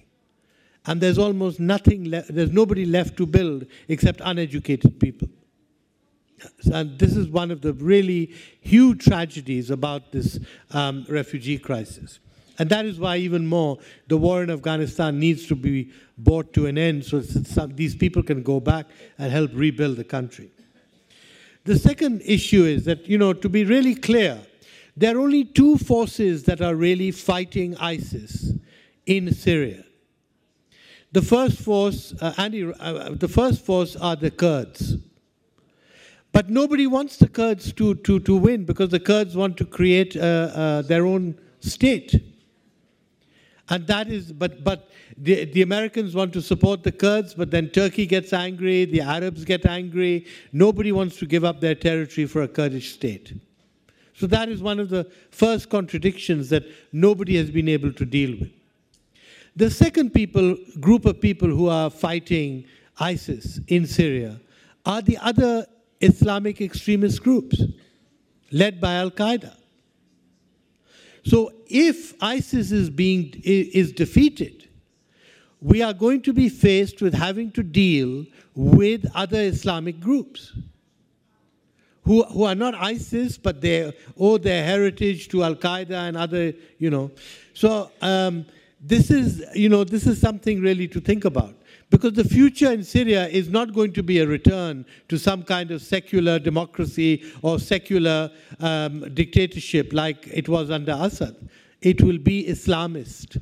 [0.86, 5.28] And there's almost nothing left, there's nobody left to build except uneducated people.
[6.72, 10.38] And this is one of the really huge tragedies about this
[10.70, 12.20] um, refugee crisis.
[12.59, 13.78] And that is why, even more,
[14.09, 18.22] the war in Afghanistan needs to be brought to an end so that these people
[18.22, 18.86] can go back
[19.16, 20.50] and help rebuild the country.
[21.64, 24.40] The second issue is that, you know, to be really clear,
[24.96, 28.52] there are only two forces that are really fighting ISIS
[29.06, 29.84] in Syria.
[31.12, 34.96] The first force, uh, Andy, uh, the first force are the Kurds.
[36.32, 40.16] But nobody wants the Kurds to, to, to win because the Kurds want to create
[40.16, 42.28] uh, uh their own state.
[43.71, 47.69] And that is, but, but the, the Americans want to support the Kurds, but then
[47.69, 50.27] Turkey gets angry, the Arabs get angry.
[50.53, 53.35] Nobody wants to give up their territory for a Kurdish state.
[54.14, 58.39] So that is one of the first contradictions that nobody has been able to deal
[58.41, 58.51] with.
[59.55, 62.64] The second people, group of people who are fighting
[62.99, 64.41] ISIS in Syria
[64.87, 65.66] are the other
[66.01, 67.62] Islamic extremist groups
[68.51, 69.57] led by Al Qaeda.
[71.25, 74.69] So if ISIS is being is defeated,
[75.61, 80.53] we are going to be faced with having to deal with other Islamic groups
[82.09, 86.55] who, who are not ISIS, but they owe their heritage to Al Qaeda and other,
[86.79, 87.11] you know.
[87.53, 88.47] So um,
[88.81, 91.55] this is, you know, this is something really to think about.
[91.91, 95.70] Because the future in Syria is not going to be a return to some kind
[95.70, 98.30] of secular democracy or secular
[98.61, 101.49] um, dictatorship like it was under Assad.
[101.80, 103.41] It will be Islamist.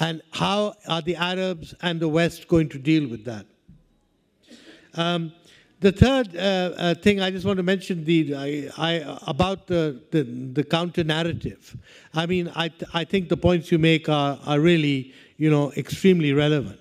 [0.00, 3.46] And how are the Arabs and the West going to deal with that?
[4.94, 5.32] Um,
[5.80, 10.00] the third uh, uh, thing I just want to mention the I, I, about the,
[10.10, 11.76] the, the counter narrative.
[12.14, 16.32] I mean, I, I think the points you make are, are really you know extremely
[16.32, 16.80] relevant.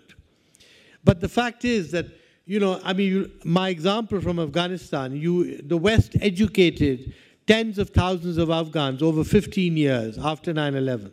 [1.03, 2.07] But the fact is that,
[2.45, 7.13] you know, I mean, you, my example from Afghanistan, you, the West educated
[7.47, 11.11] tens of thousands of Afghans over 15 years after 9 11.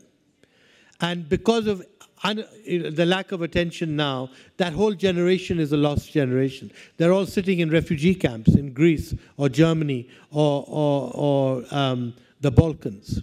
[1.01, 1.85] And because of
[2.23, 6.71] the lack of attention now, that whole generation is a lost generation.
[6.99, 12.51] They're all sitting in refugee camps in Greece or Germany or, or, or um, the
[12.51, 13.23] Balkans.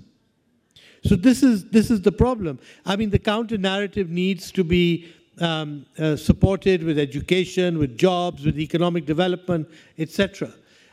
[1.03, 2.59] So this is this is the problem.
[2.85, 5.07] I mean, the counter narrative needs to be
[5.39, 9.67] um, uh, supported with education, with jobs, with economic development,
[9.97, 10.51] etc.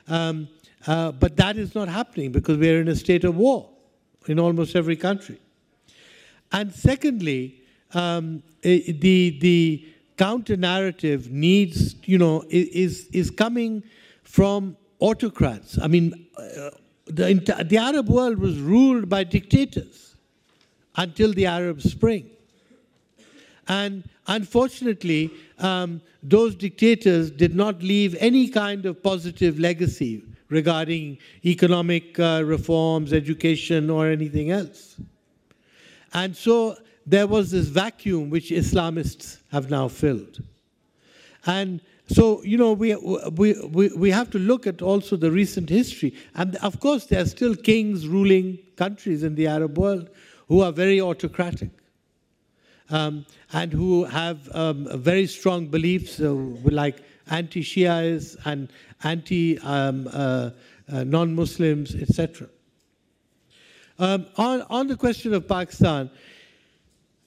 [0.08, 0.48] Um,
[0.86, 3.70] uh, but that is not happening because we are in a state of war
[4.26, 5.38] in almost every country.
[6.52, 7.62] And secondly,
[7.94, 13.82] um, the, the counter narrative needs, you know, is, is coming
[14.22, 15.78] from autocrats.
[15.80, 16.70] I mean, uh,
[17.06, 20.16] the, the Arab world was ruled by dictators
[20.96, 22.30] until the Arab Spring.
[23.68, 32.18] And unfortunately, um, those dictators did not leave any kind of positive legacy regarding economic
[32.18, 34.96] uh, reforms, education, or anything else.
[36.12, 40.42] And so there was this vacuum which Islamists have now filled.
[41.46, 45.68] And so, you know, we, we, we, we have to look at also the recent
[45.68, 46.14] history.
[46.34, 50.10] And of course, there are still kings ruling countries in the Arab world
[50.48, 51.70] who are very autocratic
[52.90, 58.70] um, and who have um, very strong beliefs, uh, like anti Shias and
[59.02, 60.50] anti um, uh,
[60.92, 62.48] uh, non Muslims, etc.
[63.98, 66.10] Um, on, on the question of Pakistan,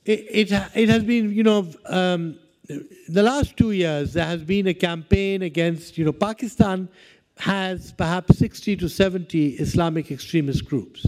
[0.06, 2.38] it, it, it has been, you know, um,
[2.68, 6.90] the last two years, there has been a campaign against, you know, Pakistan
[7.38, 11.06] has perhaps 60 to 70 Islamic extremist groups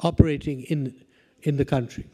[0.00, 0.94] operating in,
[1.42, 2.06] in the country.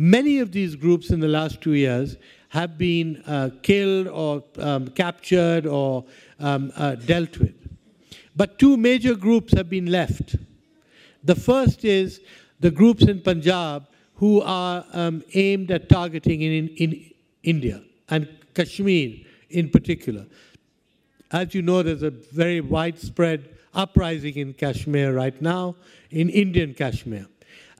[0.00, 2.16] Many of these groups in the last two years
[2.50, 6.04] have been uh, killed or um, captured or
[6.38, 7.56] um, uh, dealt with.
[8.36, 10.36] But two major groups have been left.
[11.24, 12.20] The first is
[12.60, 17.10] the groups in Punjab who are um, aimed at targeting in, in
[17.42, 19.16] India and Kashmir
[19.50, 20.26] in particular.
[21.32, 25.74] As you know, there's a very widespread uprising in Kashmir right now,
[26.10, 27.26] in Indian Kashmir.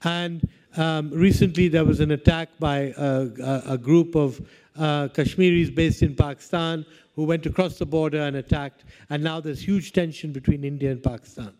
[0.02, 0.48] And
[0.78, 4.40] um, recently there was an attack by a, a, group of
[4.76, 9.60] uh, Kashmiris based in Pakistan who went across the border and attacked, and now there's
[9.60, 11.52] huge tension between India and Pakistan.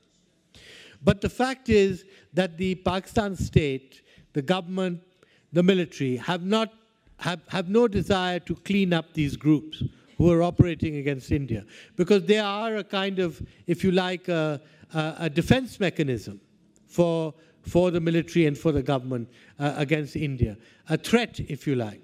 [1.02, 4.02] But the fact is that the Pakistan state,
[4.34, 5.02] the government,
[5.52, 6.72] the military have not
[7.18, 9.82] have, have no desire to clean up these groups
[10.16, 11.64] who are operating against India
[11.96, 14.60] because they are a kind of, if you like, a,
[14.94, 16.40] a defense mechanism
[16.86, 17.34] for,
[17.68, 20.56] for the military and for the government uh, against India,
[20.88, 22.00] a threat, if you like.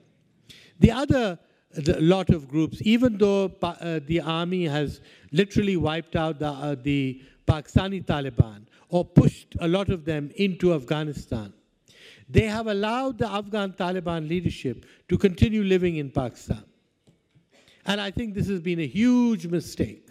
[0.80, 1.38] The other
[1.74, 5.00] the lot of groups, even though uh, the army has
[5.32, 10.72] literally wiped out the, uh, the Pakistani Taliban or pushed a lot of them into
[10.72, 11.52] Afghanistan,
[12.28, 16.64] they have allowed the Afghan Taliban leadership to continue living in Pakistan.
[17.86, 20.08] And I think this has been a huge mistake.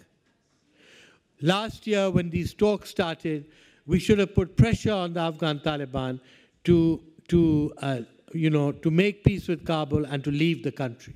[1.40, 3.46] Last year, when these talks started,
[3.86, 6.20] we should have put pressure on the Afghan Taliban
[6.64, 8.00] to, to, uh,
[8.32, 11.14] you know, to make peace with Kabul and to leave the country.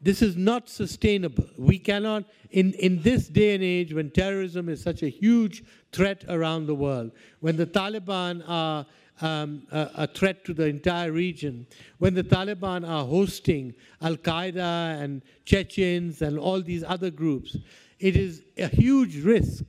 [0.00, 1.46] This is not sustainable.
[1.56, 6.24] We cannot, in, in this day and age when terrorism is such a huge threat
[6.28, 7.10] around the world,
[7.40, 8.86] when the Taliban are
[9.20, 11.66] um, a, a, threat to the entire region.
[11.98, 17.56] When the Taliban are hosting Al Qaeda and Chechens and all these other groups,
[17.98, 19.64] it is a huge risk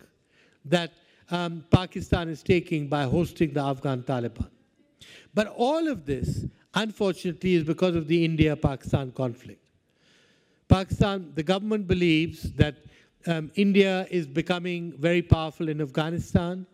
[0.65, 0.91] that
[1.31, 4.49] um, Pakistan is taking by hosting the Afghan Taliban.
[5.33, 9.63] But all of this, unfortunately, is because of the India Pakistan conflict.
[10.67, 12.75] Pakistan, the government believes that
[13.27, 16.65] um, India is becoming very powerful in Afghanistan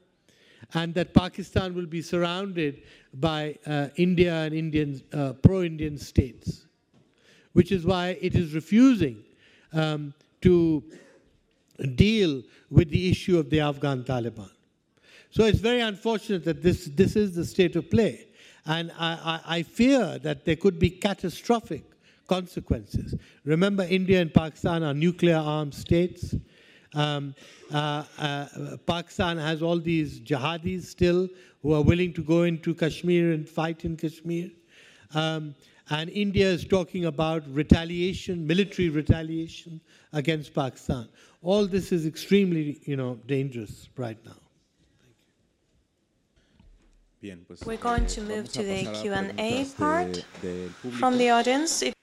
[0.73, 2.83] and that Pakistan will be surrounded
[3.13, 6.65] by uh, India and Indian, uh, pro-Indian states,
[7.53, 9.23] which is why it is refusing
[9.73, 10.83] um, to
[11.95, 14.49] deal with the issue of the Afghan Taliban.
[15.29, 18.27] So it's very unfortunate that this, this is the state of play.
[18.65, 21.83] And I, I, I fear that there could be catastrophic
[22.27, 23.15] consequences.
[23.43, 26.35] Remember, India and Pakistan are nuclear armed states.
[26.93, 27.35] Um,
[27.71, 31.27] uh, uh, Pakistan has all these jihadis still
[31.61, 34.49] who are willing to go into Kashmir and fight in Kashmir.
[35.13, 35.55] Um,
[35.89, 39.81] and India is talking about retaliation, military retaliation
[40.13, 41.07] against Pakistan.
[41.45, 44.39] All this is extremely, you know, dangerous right now.
[47.65, 50.25] We're going to move to the Q&A part
[50.99, 51.81] from the audience.
[51.81, 51.94] If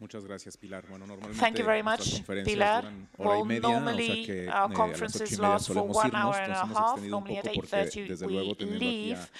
[0.00, 0.86] Muchas gracias, Pilar.
[0.88, 2.86] Bueno, normalmente Thank you very much, Pilar.
[3.18, 7.02] Well, normally o sea que, our conferences last for one hour and a half.
[7.02, 9.30] Normally at 8.30 we leave.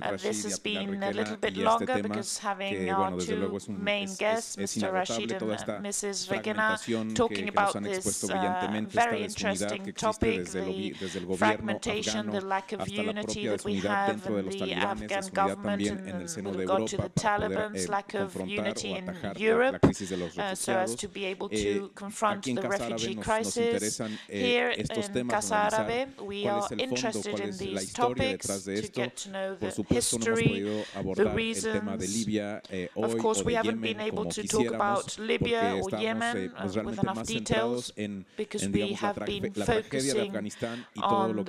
[0.00, 4.90] Uh, this has been a little bit longer because having our two main guests, Mr.
[4.90, 6.30] Rashid and uh, Mrs.
[6.30, 6.78] Regina,
[7.14, 10.94] talking about this uh, very interesting topic, the
[11.36, 16.96] fragmentation, the lack of unity that we have in the Afghan government and regard to
[16.96, 19.84] the Taliban's lack of unity in Europe
[20.38, 24.00] uh, so as to be able to confront the refugee crisis.
[24.28, 29.70] Here in Casa Árabe, we are interested in these topics to get to know the
[29.88, 30.84] history,
[31.14, 32.28] the reasons.
[32.96, 37.26] Of course, we haven't been able to talk about Libya or Yemen uh, with enough
[37.26, 37.92] details
[38.36, 40.32] because we have been focusing
[41.02, 41.44] on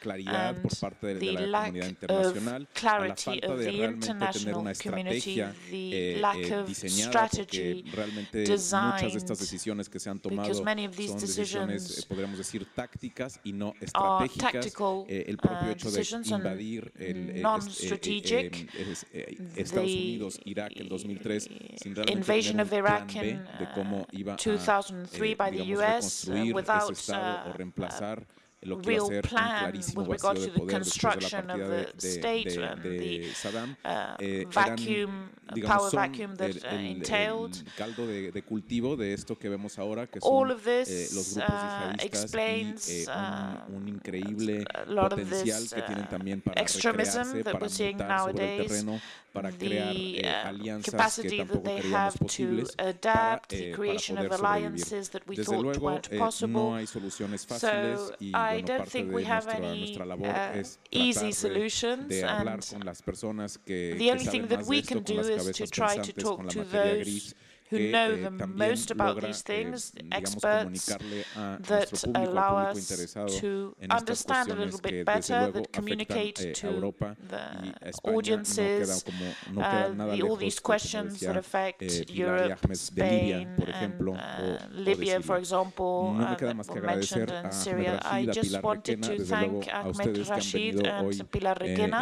[0.00, 3.20] the tragedy of Afghanistan and all the things that have happened there with regard to
[3.20, 7.84] jihadist terrorism and the lack of clarity of the international community, the lack of strategy
[8.32, 9.12] designed,
[10.28, 12.06] because many of these decisions
[13.94, 18.68] are tactical uh, decisions and non-strategic.
[21.82, 28.16] The invasion of Iraq in uh, 2003 by the US uh, without uh, uh
[28.62, 33.34] real plan with regard to the construction of the state and the
[33.84, 34.16] uh,
[35.50, 37.62] vacuum, power vacuum that uh, entailed.
[40.22, 43.56] All of this uh, explains uh,
[44.74, 45.80] a lot of this uh,
[46.56, 48.84] extremism that we're seeing nowadays
[49.58, 55.78] the uh, capacity that they have to adapt, the creation of alliances that we thought
[55.78, 56.76] weren't possible.
[57.46, 62.62] So I don't think we have any uh, easy solutions, and
[63.66, 65.20] the only thing that we can do
[65.52, 67.34] to try to talk to those
[67.70, 74.80] who know the most about these things, experts that allow us to understand a little
[74.80, 76.92] bit better, that communicate to
[77.28, 77.74] the
[78.04, 79.04] audiences
[79.56, 86.36] uh, the, all these questions that affect Europe, Spain, and uh, Libya, for example, uh,
[86.68, 88.00] were mentioned in Syria.
[88.04, 92.00] I just wanted to thank Ahmed Rashid and Pilar Requena,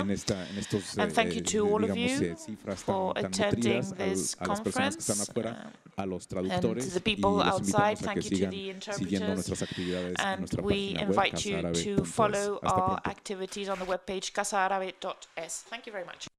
[0.98, 2.36] and thank you to all of you
[2.76, 5.28] for attending this conference
[5.98, 9.62] a los traductores and the people outside, thank you to the interpreters,
[10.18, 15.64] and we invite you to follow our activities on the webpage casaarabe.es.
[15.68, 16.28] Thank you very much.